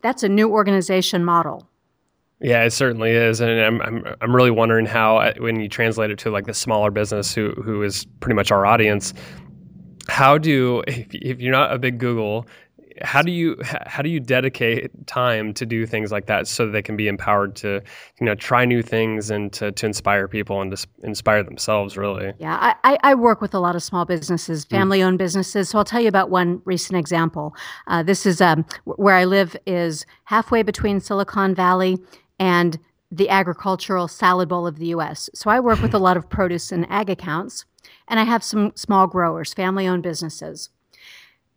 That's 0.02 0.24
a 0.24 0.30
new 0.30 0.50
organization 0.50 1.24
model. 1.24 1.70
Yeah, 2.42 2.64
it 2.66 2.72
certainly 2.72 3.12
is, 3.12 3.40
and 3.40 3.52
I'm 3.52 3.82
I'm 3.82 4.16
I'm 4.20 4.36
really 4.36 4.52
wondering 4.52 4.86
how 4.86 5.18
uh, 5.18 5.34
when 5.38 5.62
you 5.62 5.70
translate 5.70 6.12
it 6.12 6.18
to 6.20 6.30
like 6.30 6.46
the 6.46 6.54
smaller 6.54 6.92
business 6.92 7.34
who 7.34 7.52
who 7.52 7.84
is 7.84 8.06
pretty 8.20 8.36
much 8.36 8.52
our 8.52 8.66
audience, 8.66 9.14
how 10.10 10.38
do 10.38 10.84
if, 10.88 11.14
if 11.14 11.40
you're 11.40 11.54
not 11.54 11.72
a 11.72 11.80
big 11.80 12.00
Google 12.00 12.46
how 13.04 13.22
do 13.22 13.32
you 13.32 13.58
how 13.86 14.02
do 14.02 14.10
you 14.10 14.20
dedicate 14.20 14.90
time 15.08 15.54
to 15.54 15.66
do 15.66 15.86
things 15.86 16.12
like 16.12 16.26
that 16.28 16.48
so 16.48 16.66
that 16.66 16.72
they 16.72 16.82
can 16.82 16.96
be 16.96 17.08
empowered 17.08 17.56
to 17.58 17.82
you 18.20 18.26
know 18.26 18.34
try 18.34 18.66
new 18.66 18.82
things 18.82 19.30
and 19.30 19.52
to, 19.54 19.72
to 19.74 19.86
inspire 19.86 20.28
people 20.28 20.62
and 20.62 20.76
to 20.76 20.88
inspire 21.04 21.44
themselves 21.44 21.98
really? 21.98 22.34
Yeah 22.40 22.74
i, 22.84 22.98
I 23.04 23.16
work 23.16 23.42
with 23.42 23.54
a 23.54 23.60
lot 23.60 23.76
of 23.76 23.84
small 23.84 24.06
businesses 24.06 24.66
mm. 24.66 24.70
family 24.70 25.04
owned 25.04 25.18
businesses. 25.18 25.70
So 25.70 25.78
i'll 25.78 25.86
tell 25.86 26.02
you 26.02 26.08
about 26.08 26.30
one 26.30 26.62
recent 26.66 26.98
example. 26.98 27.56
Uh, 27.88 28.04
this 28.04 28.26
is 28.26 28.42
um, 28.42 28.66
where 28.86 29.16
i 29.16 29.26
live 29.26 29.56
is 29.66 30.06
halfway 30.26 30.64
between 30.64 31.00
silicon 31.00 31.54
valley 31.54 31.98
and 32.40 32.80
the 33.12 33.30
agricultural 33.30 34.08
salad 34.08 34.50
bowl 34.50 34.66
of 34.66 34.80
the 34.80 34.88
us 34.88 35.30
so 35.36 35.50
i 35.50 35.60
work 35.60 35.82
with 35.82 35.94
a 35.94 36.00
lot 36.08 36.18
of 36.18 36.30
produce 36.30 36.72
and 36.72 36.90
ag 36.90 37.10
accounts 37.10 37.66
and 38.08 38.20
i 38.20 38.24
have 38.24 38.44
some 38.44 38.72
small 38.76 39.08
growers 39.08 39.54
family 39.54 39.88
owned 39.88 40.04
businesses 40.04 40.70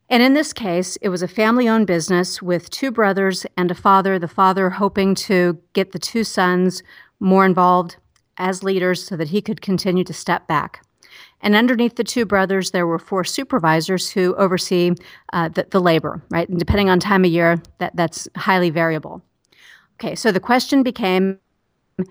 and 0.08 0.22
in 0.22 0.34
this 0.34 0.52
case, 0.52 0.96
it 0.96 1.08
was 1.08 1.22
a 1.22 1.28
family 1.28 1.68
owned 1.68 1.86
business 1.86 2.40
with 2.40 2.70
two 2.70 2.90
brothers 2.90 3.44
and 3.56 3.70
a 3.70 3.74
father, 3.74 4.18
the 4.18 4.28
father 4.28 4.70
hoping 4.70 5.14
to 5.16 5.58
get 5.72 5.92
the 5.92 5.98
two 5.98 6.22
sons 6.22 6.82
more 7.18 7.44
involved 7.44 7.96
as 8.36 8.62
leaders 8.62 9.04
so 9.04 9.16
that 9.16 9.28
he 9.28 9.40
could 9.40 9.60
continue 9.60 10.04
to 10.04 10.12
step 10.12 10.46
back. 10.46 10.84
And 11.40 11.54
underneath 11.54 11.96
the 11.96 12.04
two 12.04 12.24
brothers, 12.24 12.70
there 12.70 12.86
were 12.86 12.98
four 12.98 13.24
supervisors 13.24 14.10
who 14.10 14.34
oversee 14.36 14.92
uh, 15.32 15.48
the, 15.48 15.66
the 15.70 15.80
labor, 15.80 16.22
right? 16.30 16.48
And 16.48 16.58
depending 16.58 16.88
on 16.88 17.00
time 17.00 17.24
of 17.24 17.30
year, 17.30 17.60
that, 17.78 17.94
that's 17.96 18.28
highly 18.36 18.70
variable. 18.70 19.22
Okay, 19.94 20.14
so 20.14 20.30
the 20.30 20.40
question 20.40 20.82
became 20.82 21.38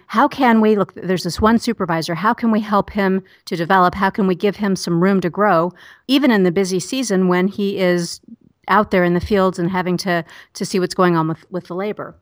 how 0.08 0.28
can 0.28 0.62
we 0.62 0.76
look 0.76 0.94
there's 0.96 1.24
this 1.24 1.40
one 1.40 1.60
supervisor 1.60 2.16
how 2.16 2.34
can 2.34 2.52
we 2.52 2.60
help 2.60 2.90
him 2.90 3.24
to 3.46 3.56
develop? 3.56 3.94
How 3.94 4.10
can 4.10 4.26
we 4.28 4.36
give 4.36 4.56
him 4.56 4.76
some 4.76 5.02
room 5.02 5.22
to 5.22 5.30
grow 5.30 5.72
even 6.08 6.32
in 6.32 6.44
the 6.44 6.52
busy 6.52 6.80
season 6.80 7.28
when 7.28 7.48
he 7.48 7.78
is 7.78 8.20
out 8.68 8.90
there 8.90 9.04
in 9.04 9.14
the 9.14 9.20
fields 9.20 9.60
and 9.60 9.70
having 9.70 9.98
to 9.98 10.26
to 10.54 10.66
see 10.66 10.80
what's 10.80 10.96
going 10.96 11.16
on 11.16 11.28
with 11.28 11.50
with 11.52 11.68
the 11.68 11.76
labor? 11.76 12.16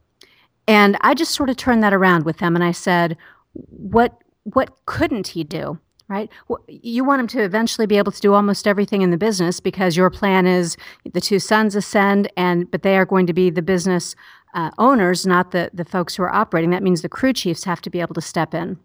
And 0.67 0.97
i 1.01 1.13
just 1.13 1.33
sort 1.33 1.49
of 1.49 1.57
turned 1.57 1.83
that 1.83 1.93
around 1.93 2.25
with 2.25 2.37
them 2.37 2.55
and 2.55 2.63
i 2.63 2.71
said 2.71 3.17
what 3.53 4.17
what 4.43 4.75
couldn't 4.85 5.27
he 5.27 5.43
do? 5.43 5.79
Right? 6.09 6.29
You 6.67 7.03
want 7.05 7.21
him 7.21 7.27
to 7.27 7.41
eventually 7.41 7.87
be 7.87 7.97
able 7.97 8.11
to 8.11 8.19
do 8.19 8.33
almost 8.33 8.67
everything 8.67 9.01
in 9.01 9.09
the 9.09 9.17
business 9.17 9.59
because 9.59 9.95
your 9.95 10.09
plan 10.09 10.45
is 10.45 10.75
the 11.11 11.21
two 11.21 11.39
sons 11.39 11.75
ascend 11.75 12.31
and 12.35 12.69
but 12.69 12.83
they 12.83 12.97
are 12.97 13.05
going 13.05 13.25
to 13.25 13.33
be 13.33 13.49
the 13.49 13.61
business 13.61 14.15
uh, 14.53 14.71
owners, 14.77 15.25
not 15.25 15.51
the, 15.51 15.69
the 15.73 15.85
folks 15.85 16.15
who 16.15 16.23
are 16.23 16.33
operating. 16.33 16.69
That 16.69 16.83
means 16.83 17.01
the 17.01 17.09
crew 17.09 17.33
chiefs 17.33 17.63
have 17.63 17.81
to 17.81 17.89
be 17.89 18.01
able 18.01 18.15
to 18.15 18.21
step 18.21 18.53
in. 18.53 18.77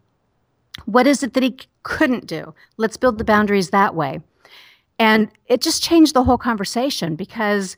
What 0.85 1.07
is 1.07 1.23
it 1.23 1.35
that 1.35 1.43
he 1.43 1.59
couldn't 1.83 2.27
do? 2.27 2.55
Let's 2.77 2.97
build 2.97 3.19
the 3.19 3.25
boundaries 3.25 3.71
that 3.71 3.95
way. 3.95 4.21
And 4.99 5.29
it 5.47 5.61
just 5.61 5.83
changed 5.83 6.15
the 6.15 6.25
whole 6.25 6.39
conversation 6.39 7.15
because 7.15 7.77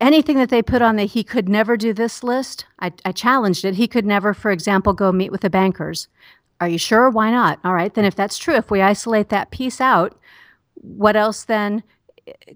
anything 0.00 0.36
that 0.38 0.48
they 0.48 0.62
put 0.62 0.82
on 0.82 0.96
the 0.96 1.04
he 1.04 1.22
could 1.22 1.48
never 1.48 1.76
do 1.76 1.92
this 1.92 2.22
list, 2.22 2.66
I, 2.80 2.92
I 3.04 3.12
challenged 3.12 3.64
it. 3.64 3.74
He 3.74 3.88
could 3.88 4.06
never, 4.06 4.34
for 4.34 4.50
example, 4.50 4.92
go 4.92 5.12
meet 5.12 5.32
with 5.32 5.42
the 5.42 5.50
bankers. 5.50 6.08
Are 6.60 6.68
you 6.68 6.78
sure? 6.78 7.10
Why 7.10 7.30
not? 7.30 7.58
All 7.64 7.74
right, 7.74 7.92
then 7.92 8.04
if 8.04 8.14
that's 8.14 8.38
true, 8.38 8.54
if 8.54 8.70
we 8.70 8.80
isolate 8.80 9.28
that 9.30 9.50
piece 9.50 9.80
out, 9.80 10.18
what 10.74 11.16
else 11.16 11.44
then 11.44 11.82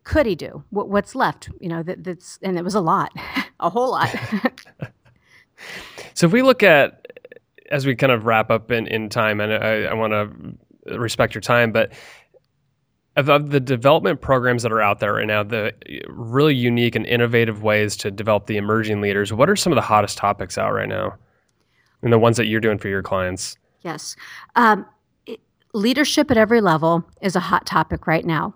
could 0.04 0.26
he 0.26 0.35
do? 0.35 0.64
What, 0.70 0.88
what's 0.88 1.14
left? 1.14 1.50
You 1.61 1.68
know, 1.68 1.82
that, 1.82 2.04
that's 2.04 2.38
and 2.42 2.56
it 2.56 2.64
was 2.64 2.74
a 2.74 2.80
lot, 2.80 3.12
a 3.61 3.71
whole 3.71 3.90
lot. 3.90 4.14
so 6.14 6.27
if 6.27 6.33
we 6.33 6.42
look 6.42 6.62
at 6.62 7.07
as 7.71 7.87
we 7.87 7.95
kind 7.95 8.12
of 8.12 8.27
wrap 8.27 8.51
up 8.51 8.71
in, 8.71 8.87
in 8.87 9.09
time, 9.09 9.40
and 9.40 9.53
I, 9.53 9.85
I 9.85 9.95
want 9.95 10.12
to 10.12 10.99
respect 10.99 11.35
your 11.35 11.42
time, 11.42 11.73
but 11.73 11.92
of, 13.16 13.29
of, 13.29 13.51
the 13.51 13.61
development 13.61 14.21
programs 14.21 14.62
that 14.62 14.71
are 14.71 14.81
out 14.81 15.01
there 15.01 15.14
right 15.14 15.27
now, 15.27 15.42
the 15.42 15.73
really 16.09 16.55
unique 16.55 16.95
and 16.95 17.07
innovative 17.07 17.62
ways 17.62 17.97
to 17.97 18.11
develop 18.11 18.47
the 18.47 18.57
emerging 18.57 19.01
leaders, 19.01 19.33
what 19.33 19.49
are 19.49 19.57
some 19.57 19.73
of 19.73 19.77
the 19.77 19.83
hottest 19.83 20.19
topics 20.19 20.59
out 20.59 20.73
right 20.73 20.88
now, 20.88 21.14
and 22.03 22.12
the 22.12 22.19
ones 22.19 22.37
that 22.37 22.47
you're 22.47 22.61
doing 22.61 22.79
for 22.79 22.88
your 22.88 23.03
clients? 23.03 23.57
Yes. 23.83 24.16
Um, 24.55 24.87
leadership 25.73 26.31
at 26.31 26.37
every 26.37 26.61
level 26.61 27.05
is 27.21 27.37
a 27.37 27.40
hot 27.40 27.66
topic 27.66 28.07
right 28.07 28.25
now 28.25 28.55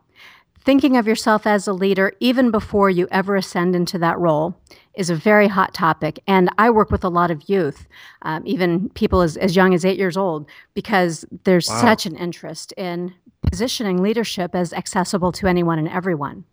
thinking 0.63 0.97
of 0.97 1.07
yourself 1.07 1.47
as 1.47 1.67
a 1.67 1.73
leader 1.73 2.13
even 2.21 2.51
before 2.51 2.91
you 2.91 3.09
ever 3.11 3.37
ascend 3.37 3.75
into 3.75 3.99
that 3.99 4.19
role 4.19 4.59
is 4.94 5.11
a 5.11 5.14
very 5.14 5.48
hot 5.48 5.72
topic. 5.72 6.20
And 6.26 6.50
I 6.59 6.70
work 6.70 6.90
with 6.90 7.05
a 7.05 7.09
lot 7.09 7.31
of 7.31 7.48
youth, 7.48 7.87
um, 8.22 8.42
even 8.44 8.90
people 8.90 9.20
as, 9.22 9.37
as 9.37 9.55
young 9.55 9.74
as 9.74 9.85
eight 9.85 9.98
years 9.98 10.16
old, 10.16 10.48
because 10.74 11.24
there's 11.44 11.68
wow. 11.68 11.81
such 11.81 12.07
an 12.07 12.16
interest 12.16 12.72
in 12.72 13.14
positioning 13.42 14.03
leadership 14.03 14.55
as 14.55 14.72
accessible 14.72 15.33
to 15.33 15.46
anyone 15.46 15.79
and 15.79 15.88
everyone. 15.88 16.44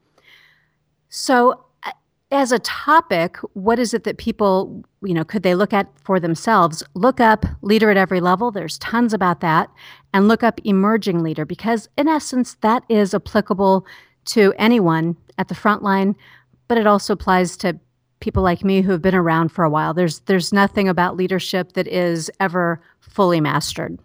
So, 1.10 1.66
uh, 1.84 1.92
as 2.32 2.52
a 2.52 2.60
topic, 2.60 3.38
what 3.54 3.80
is 3.80 3.94
it 3.94 4.04
that 4.04 4.18
people, 4.18 4.84
you 5.02 5.14
know, 5.14 5.24
could 5.24 5.44
they 5.44 5.56
look 5.56 5.74
at 5.74 5.88
for 6.04 6.20
themselves? 6.20 6.84
Look 6.94 7.20
up 7.20 7.46
leader 7.62 7.90
at 7.90 7.98
every 7.98 8.20
level. 8.20 8.52
There's 8.52 8.78
tons 8.80 9.14
about 9.14 9.40
that. 9.42 9.70
And 10.14 10.28
look 10.28 10.44
up 10.44 10.60
emerging 10.64 11.24
leader 11.24 11.46
because, 11.46 11.90
in 11.98 12.08
essence, 12.08 12.56
that 12.62 12.84
is 12.90 13.14
applicable 13.14 13.86
to 14.26 14.54
anyone 14.58 15.16
at 15.38 15.48
the 15.48 15.56
front 15.56 15.84
line, 15.84 16.16
but 16.68 16.78
it 16.78 16.88
also 16.88 17.14
applies 17.14 17.56
to 17.58 17.80
people 18.20 18.44
like 18.44 18.64
me 18.64 18.82
who 18.82 18.92
have 18.92 19.02
been 19.02 19.16
around 19.16 19.50
for 19.50 19.64
a 19.64 19.70
while. 19.70 19.94
There's 19.94 20.20
there's 20.22 20.52
nothing 20.52 20.88
about 20.88 21.16
leadership 21.16 21.74
that 21.74 21.88
is 21.88 22.32
ever 22.40 22.82
fully 23.00 23.42
mastered. 23.42 24.00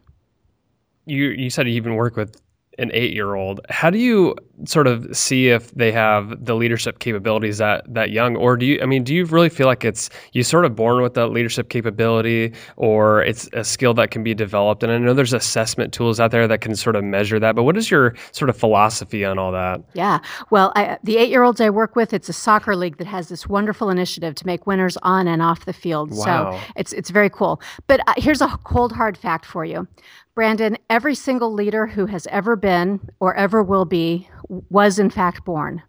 You 1.06 1.28
you 1.28 1.50
said 1.50 1.66
you 1.66 1.74
even 1.74 1.94
work 1.94 2.16
with 2.16 2.40
an 2.78 2.90
eight 2.92 3.12
year 3.12 3.34
old. 3.34 3.60
How 3.68 3.90
do 3.90 3.98
you 3.98 4.34
sort 4.64 4.86
of 4.86 5.06
see 5.16 5.48
if 5.48 5.70
they 5.72 5.92
have 5.92 6.44
the 6.44 6.54
leadership 6.54 6.98
capabilities 6.98 7.58
that 7.58 7.84
that 7.92 8.10
young, 8.10 8.36
or 8.36 8.56
do 8.56 8.66
you? 8.66 8.80
I 8.82 8.86
mean, 8.86 9.04
do 9.04 9.14
you 9.14 9.24
really 9.26 9.48
feel 9.48 9.66
like 9.66 9.84
it's 9.84 10.10
you 10.32 10.42
sort 10.42 10.64
of 10.64 10.74
born 10.74 11.02
with 11.02 11.14
that 11.14 11.28
leadership 11.28 11.68
capability, 11.68 12.52
or 12.76 13.22
it's 13.22 13.48
a 13.52 13.64
skill 13.64 13.94
that 13.94 14.10
can 14.10 14.22
be 14.22 14.34
developed? 14.34 14.82
And 14.82 14.92
I 14.92 14.98
know 14.98 15.14
there's 15.14 15.32
assessment 15.32 15.92
tools 15.92 16.20
out 16.20 16.30
there 16.30 16.46
that 16.48 16.60
can 16.60 16.76
sort 16.76 16.96
of 16.96 17.04
measure 17.04 17.38
that. 17.40 17.54
But 17.54 17.64
what 17.64 17.76
is 17.76 17.90
your 17.90 18.14
sort 18.32 18.48
of 18.48 18.56
philosophy 18.56 19.24
on 19.24 19.38
all 19.38 19.52
that? 19.52 19.80
Yeah, 19.94 20.20
well, 20.50 20.72
I, 20.76 20.98
the 21.02 21.16
eight 21.16 21.30
year 21.30 21.42
olds 21.42 21.60
I 21.60 21.70
work 21.70 21.96
with, 21.96 22.12
it's 22.12 22.28
a 22.28 22.32
soccer 22.32 22.76
league 22.76 22.98
that 22.98 23.06
has 23.06 23.28
this 23.28 23.46
wonderful 23.46 23.90
initiative 23.90 24.34
to 24.36 24.46
make 24.46 24.66
winners 24.66 24.96
on 25.02 25.28
and 25.28 25.42
off 25.42 25.64
the 25.64 25.72
field. 25.72 26.10
Wow. 26.10 26.24
So 26.24 26.60
it's 26.76 26.92
it's 26.92 27.10
very 27.10 27.30
cool. 27.30 27.60
But 27.86 28.00
uh, 28.06 28.14
here's 28.16 28.40
a 28.40 28.48
cold 28.64 28.92
hard 28.92 29.16
fact 29.16 29.44
for 29.46 29.64
you. 29.64 29.86
Brandon, 30.34 30.78
every 30.88 31.14
single 31.14 31.52
leader 31.52 31.86
who 31.86 32.06
has 32.06 32.26
ever 32.28 32.56
been 32.56 33.00
or 33.20 33.34
ever 33.34 33.62
will 33.62 33.84
be 33.84 34.28
was 34.70 34.98
in 34.98 35.10
fact 35.10 35.44
born. 35.44 35.82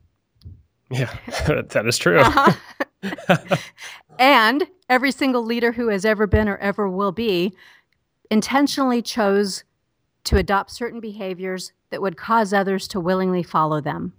Yeah, 0.90 1.14
that 1.48 1.86
is 1.86 1.98
true. 1.98 2.20
Uh-huh. 2.20 3.36
and 4.20 4.68
every 4.90 5.12
single 5.12 5.44
leader 5.44 5.72
who 5.72 5.90
has 5.90 6.06
ever 6.06 6.28
been 6.28 6.48
or 6.48 6.58
ever 6.58 6.90
will 6.90 7.12
be 7.12 7.54
intentionally 8.30 9.02
chose 9.02 9.64
to 10.24 10.38
adopt 10.38 10.72
certain 10.72 11.00
behaviors 11.00 11.74
that 11.90 12.02
would 12.02 12.16
cause 12.16 12.54
others 12.54 12.88
to 12.88 13.00
willingly 13.00 13.44
follow 13.44 13.82
them. 13.82 14.14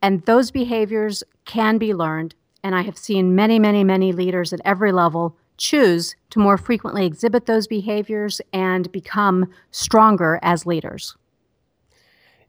And 0.00 0.22
those 0.22 0.50
behaviors 0.50 1.22
can 1.44 1.78
be 1.78 1.92
learned. 1.92 2.34
And 2.62 2.74
I 2.74 2.82
have 2.82 2.98
seen 2.98 3.34
many, 3.34 3.58
many, 3.58 3.84
many 3.84 4.12
leaders 4.12 4.52
at 4.52 4.60
every 4.64 4.92
level 4.92 5.36
choose 5.58 6.16
to 6.30 6.38
more 6.38 6.58
frequently 6.58 7.06
exhibit 7.06 7.46
those 7.46 7.66
behaviors 7.66 8.40
and 8.52 8.90
become 8.92 9.50
stronger 9.70 10.38
as 10.42 10.66
leaders. 10.66 11.16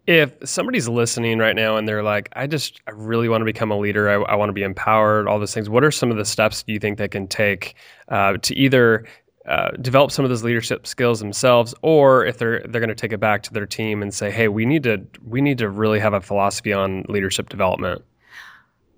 If 0.07 0.33
somebody's 0.45 0.87
listening 0.87 1.37
right 1.37 1.55
now 1.55 1.75
and 1.75 1.87
they're 1.87 2.03
like, 2.03 2.29
I 2.33 2.47
just, 2.47 2.81
I 2.87 2.91
really 2.91 3.27
want 3.27 3.41
to 3.41 3.45
become 3.45 3.71
a 3.71 3.77
leader, 3.77 4.09
I, 4.09 4.31
I 4.31 4.35
want 4.35 4.49
to 4.49 4.53
be 4.53 4.63
empowered, 4.63 5.27
all 5.27 5.37
those 5.37 5.53
things, 5.53 5.69
what 5.69 5.83
are 5.83 5.91
some 5.91 6.11
of 6.11 6.17
the 6.17 6.23
steps 6.23 6.63
do 6.63 6.71
you 6.71 6.79
think 6.79 6.97
they 6.97 7.09
can 7.09 7.27
take 7.27 7.75
uh, 8.07 8.37
to 8.37 8.55
either 8.55 9.05
uh, 9.47 9.71
develop 9.81 10.11
some 10.11 10.25
of 10.25 10.29
those 10.29 10.43
leadership 10.43 10.85
skills 10.85 11.19
themselves, 11.19 11.73
or 11.81 12.25
if 12.25 12.37
they're 12.37 12.59
they're 12.67 12.81
going 12.81 12.89
to 12.89 12.95
take 12.95 13.13
it 13.13 13.19
back 13.19 13.43
to 13.43 13.53
their 13.53 13.65
team 13.65 14.01
and 14.01 14.13
say, 14.13 14.29
"Hey, 14.29 14.49
we 14.49 14.65
need 14.65 14.83
to 14.83 15.01
we 15.25 15.39
need 15.39 15.57
to 15.59 15.69
really 15.69 15.99
have 15.99 16.13
a 16.13 16.19
philosophy 16.19 16.73
on 16.73 17.05
leadership 17.07 17.47
development." 17.47 18.03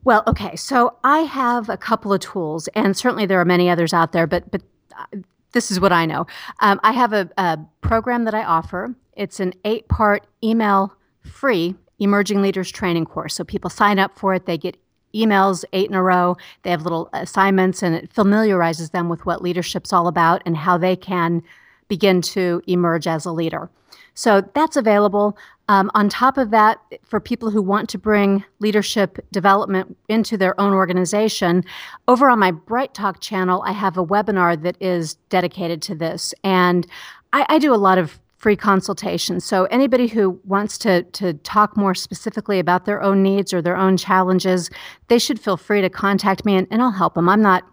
Well, 0.05 0.23
okay, 0.25 0.55
so 0.55 0.97
I 1.03 1.19
have 1.19 1.69
a 1.69 1.77
couple 1.77 2.11
of 2.13 2.21
tools, 2.21 2.67
and 2.69 2.97
certainly 2.97 3.27
there 3.27 3.39
are 3.39 3.45
many 3.45 3.69
others 3.69 3.93
out 3.93 4.11
there, 4.11 4.25
but 4.25 4.49
but 4.49 4.63
uh, 4.97 5.19
this 5.51 5.69
is 5.69 5.79
what 5.79 5.91
I 5.91 6.07
know. 6.07 6.25
Um, 6.61 6.79
I 6.83 6.93
have 6.93 7.13
a, 7.13 7.29
a 7.37 7.59
program 7.81 8.23
that 8.25 8.33
I 8.33 8.43
offer. 8.43 8.95
It's 9.13 9.39
an 9.39 9.53
eight 9.65 9.87
part 9.87 10.25
email 10.43 10.95
free 11.29 11.75
emerging 11.99 12.41
leaders 12.41 12.71
training 12.71 13.05
course. 13.05 13.35
So 13.35 13.43
people 13.43 13.69
sign 13.69 13.99
up 13.99 14.17
for 14.17 14.33
it, 14.33 14.45
they 14.45 14.57
get 14.57 14.77
emails 15.13 15.65
eight 15.73 15.89
in 15.89 15.95
a 15.95 16.03
row. 16.03 16.37
They 16.63 16.69
have 16.69 16.83
little 16.83 17.09
assignments, 17.13 17.81
and 17.81 17.95
it 17.95 18.11
familiarizes 18.11 18.91
them 18.91 19.09
with 19.09 19.25
what 19.25 19.41
leadership's 19.41 19.93
all 19.93 20.07
about 20.07 20.41
and 20.45 20.55
how 20.55 20.77
they 20.77 20.95
can 20.95 21.41
begin 21.87 22.21
to 22.21 22.61
emerge 22.67 23.07
as 23.07 23.25
a 23.25 23.31
leader. 23.31 23.69
So 24.13 24.41
that's 24.53 24.75
available. 24.75 25.37
Um, 25.69 25.89
on 25.93 26.09
top 26.09 26.37
of 26.37 26.51
that, 26.51 26.79
for 27.03 27.19
people 27.19 27.51
who 27.51 27.61
want 27.61 27.89
to 27.89 27.97
bring 27.97 28.43
leadership 28.59 29.19
development 29.31 29.97
into 30.09 30.35
their 30.35 30.59
own 30.59 30.73
organization, 30.73 31.63
over 32.07 32.29
on 32.29 32.39
my 32.39 32.51
Bright 32.51 32.93
Talk 32.93 33.19
channel, 33.21 33.63
I 33.65 33.71
have 33.71 33.97
a 33.97 34.05
webinar 34.05 34.61
that 34.61 34.77
is 34.81 35.15
dedicated 35.29 35.81
to 35.83 35.95
this. 35.95 36.33
And 36.43 36.85
I, 37.33 37.45
I 37.49 37.59
do 37.59 37.73
a 37.73 37.77
lot 37.77 37.97
of 37.97 38.19
free 38.39 38.55
consultation. 38.55 39.39
So 39.39 39.65
anybody 39.65 40.07
who 40.07 40.39
wants 40.45 40.77
to 40.79 41.03
to 41.03 41.33
talk 41.33 41.77
more 41.77 41.93
specifically 41.93 42.57
about 42.57 42.85
their 42.85 43.01
own 43.01 43.21
needs 43.21 43.53
or 43.53 43.61
their 43.61 43.77
own 43.77 43.97
challenges, 43.97 44.69
they 45.09 45.19
should 45.19 45.39
feel 45.39 45.57
free 45.57 45.81
to 45.81 45.89
contact 45.89 46.45
me 46.45 46.55
and, 46.55 46.65
and 46.71 46.81
I'll 46.81 46.91
help 46.91 47.13
them. 47.13 47.29
I'm 47.29 47.41
not 47.41 47.63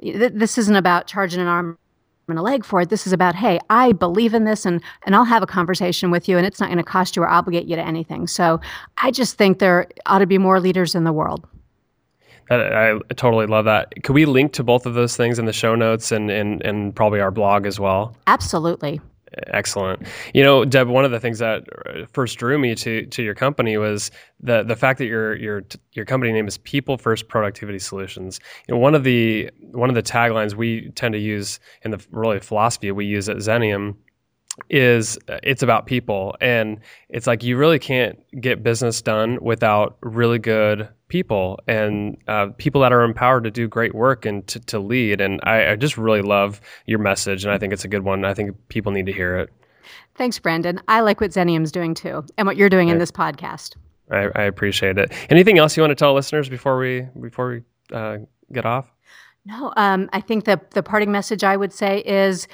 this 0.00 0.56
isn't 0.58 0.76
about 0.76 1.06
charging 1.06 1.40
an 1.40 1.46
arm 1.46 1.78
and 2.28 2.38
a 2.38 2.42
leg 2.42 2.64
for 2.64 2.80
it. 2.80 2.88
This 2.88 3.06
is 3.06 3.12
about, 3.12 3.34
hey, 3.34 3.60
I 3.70 3.92
believe 3.92 4.34
in 4.34 4.44
this 4.44 4.64
and 4.64 4.80
and 5.04 5.16
I'll 5.16 5.24
have 5.24 5.42
a 5.42 5.46
conversation 5.46 6.12
with 6.12 6.28
you 6.28 6.38
and 6.38 6.46
it's 6.46 6.60
not 6.60 6.66
going 6.66 6.78
to 6.78 6.84
cost 6.84 7.16
you 7.16 7.22
or 7.22 7.28
obligate 7.28 7.66
you 7.66 7.74
to 7.74 7.82
anything. 7.84 8.28
So 8.28 8.60
I 8.98 9.10
just 9.10 9.36
think 9.36 9.58
there 9.58 9.88
ought 10.06 10.20
to 10.20 10.26
be 10.26 10.38
more 10.38 10.60
leaders 10.60 10.94
in 10.94 11.02
the 11.04 11.12
world. 11.12 11.46
I, 12.50 12.92
I 12.92 13.14
totally 13.16 13.46
love 13.46 13.64
that. 13.64 13.92
Could 14.04 14.12
we 14.12 14.26
link 14.26 14.52
to 14.52 14.62
both 14.62 14.86
of 14.86 14.94
those 14.94 15.16
things 15.16 15.38
in 15.38 15.46
the 15.46 15.52
show 15.52 15.74
notes 15.74 16.12
and, 16.12 16.30
and, 16.30 16.62
and 16.62 16.94
probably 16.94 17.20
our 17.20 17.30
blog 17.30 17.66
as 17.66 17.80
well? 17.80 18.14
Absolutely. 18.26 19.00
Excellent. 19.48 20.06
You 20.32 20.42
know, 20.42 20.64
Deb, 20.64 20.88
one 20.88 21.04
of 21.04 21.10
the 21.10 21.20
things 21.20 21.38
that 21.38 21.64
uh, 21.86 22.06
first 22.12 22.38
drew 22.38 22.58
me 22.58 22.74
to 22.76 23.06
to 23.06 23.22
your 23.22 23.34
company 23.34 23.76
was 23.76 24.10
the 24.40 24.62
the 24.62 24.76
fact 24.76 24.98
that 24.98 25.06
your 25.06 25.34
your 25.36 25.64
your 25.92 26.04
company 26.04 26.32
name 26.32 26.46
is 26.46 26.58
People 26.58 26.96
First 26.96 27.28
Productivity 27.28 27.78
Solutions. 27.78 28.38
You 28.68 28.74
know, 28.74 28.80
one 28.80 28.94
of 28.94 29.04
the 29.04 29.50
one 29.72 29.88
of 29.88 29.94
the 29.94 30.02
taglines 30.02 30.54
we 30.54 30.90
tend 30.90 31.14
to 31.14 31.18
use 31.18 31.58
in 31.82 31.90
the 31.90 32.04
really 32.10 32.38
philosophy 32.38 32.90
we 32.92 33.06
use 33.06 33.28
at 33.28 33.38
Xenium 33.38 33.96
is 34.70 35.18
uh, 35.28 35.38
it's 35.42 35.62
about 35.62 35.86
people. 35.86 36.36
And 36.40 36.80
it's 37.08 37.26
like 37.26 37.42
you 37.42 37.56
really 37.56 37.78
can't 37.78 38.18
get 38.40 38.62
business 38.62 39.02
done 39.02 39.38
without 39.42 39.96
really 40.00 40.38
good 40.38 40.88
people 41.08 41.60
and 41.66 42.16
uh, 42.28 42.48
people 42.58 42.80
that 42.80 42.92
are 42.92 43.02
empowered 43.02 43.44
to 43.44 43.50
do 43.50 43.68
great 43.68 43.94
work 43.94 44.24
and 44.24 44.46
to, 44.48 44.60
to 44.60 44.78
lead. 44.78 45.20
And 45.20 45.40
I, 45.44 45.72
I, 45.72 45.76
just 45.76 45.96
really 45.96 46.22
love 46.22 46.60
your 46.86 46.98
message 46.98 47.44
and 47.44 47.52
i 47.52 47.58
think 47.58 47.72
it's 47.72 47.84
a 47.84 47.88
good 47.88 48.02
one. 48.02 48.24
I 48.24 48.34
think 48.34 48.56
people 48.68 48.90
need 48.90 49.06
to 49.06 49.12
hear 49.12 49.36
it. 49.36 49.50
Thanks 50.16 50.38
brandon. 50.38 50.80
I 50.88 51.00
like 51.00 51.20
what 51.20 51.30
xenium's 51.32 51.70
doing 51.70 51.94
too 51.94 52.24
and 52.38 52.46
what 52.46 52.56
you're 52.56 52.70
doing 52.70 52.88
in 52.88 52.98
this 52.98 53.10
podcast. 53.10 53.76
I, 54.10 54.28
I, 54.34 54.42
appreciate 54.42 54.98
it. 54.98 55.12
Anything 55.30 55.58
else 55.58 55.76
you 55.76 55.82
want 55.82 55.92
to 55.92 55.94
tell 55.94 56.14
listeners 56.14 56.48
before 56.48 56.78
we 56.78 57.06
before 57.20 57.48
we 57.48 57.62
uh, 57.96 58.18
get 58.52 58.66
off? 58.66 58.90
No 59.44 59.72
um, 59.76 60.08
i 60.12 60.20
think 60.20 60.46
the, 60.46 60.60
the 60.70 60.82
parting 60.82 61.12
message 61.12 61.44
i 61.44 61.56
would 61.56 61.72
say 61.72 61.98
is 62.00 62.48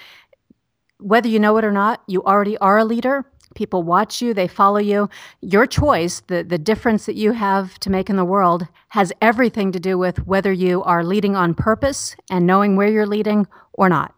whether 1.00 1.28
you 1.28 1.38
know 1.38 1.56
it 1.56 1.64
or 1.64 1.72
not, 1.72 2.02
you 2.06 2.22
already 2.24 2.56
are 2.58 2.78
a 2.78 2.84
leader. 2.84 3.24
People 3.54 3.82
watch 3.82 4.22
you, 4.22 4.32
they 4.32 4.46
follow 4.46 4.78
you. 4.78 5.08
Your 5.40 5.66
choice, 5.66 6.20
the, 6.28 6.44
the 6.44 6.58
difference 6.58 7.06
that 7.06 7.16
you 7.16 7.32
have 7.32 7.78
to 7.80 7.90
make 7.90 8.08
in 8.08 8.16
the 8.16 8.24
world, 8.24 8.66
has 8.88 9.12
everything 9.20 9.72
to 9.72 9.80
do 9.80 9.98
with 9.98 10.24
whether 10.26 10.52
you 10.52 10.82
are 10.84 11.04
leading 11.04 11.34
on 11.34 11.54
purpose 11.54 12.14
and 12.30 12.46
knowing 12.46 12.76
where 12.76 12.88
you're 12.88 13.06
leading 13.06 13.46
or 13.72 13.88
not. 13.88 14.14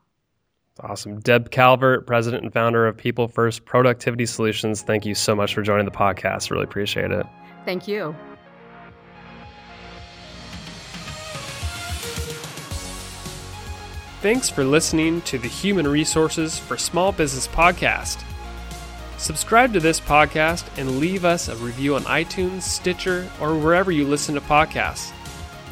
Awesome. 0.81 1.21
Deb 1.21 1.51
Calvert, 1.51 2.07
president 2.07 2.43
and 2.43 2.53
founder 2.53 2.87
of 2.87 2.97
People 2.97 3.29
First 3.29 3.65
Productivity 3.65 4.27
Solutions, 4.27 4.83
thank 4.83 5.07
you 5.07 5.15
so 5.15 5.35
much 5.35 5.55
for 5.55 5.63
joining 5.63 5.85
the 5.85 5.91
podcast. 5.91 6.51
Really 6.51 6.65
appreciate 6.65 7.11
it. 7.11 7.27
Thank 7.65 7.87
you. 7.87 8.15
Thanks 14.23 14.49
for 14.49 14.63
listening 14.63 15.21
to 15.23 15.37
the 15.37 15.49
Human 15.49 15.89
Resources 15.89 16.57
for 16.57 16.77
Small 16.77 17.11
Business 17.11 17.49
podcast. 17.49 18.23
Subscribe 19.19 19.73
to 19.73 19.81
this 19.81 19.99
podcast 19.99 20.65
and 20.79 21.01
leave 21.01 21.25
us 21.25 21.49
a 21.49 21.57
review 21.57 21.97
on 21.97 22.05
iTunes, 22.05 22.63
Stitcher, 22.63 23.29
or 23.41 23.59
wherever 23.59 23.91
you 23.91 24.07
listen 24.07 24.37
to 24.37 24.41
podcasts. 24.41 25.11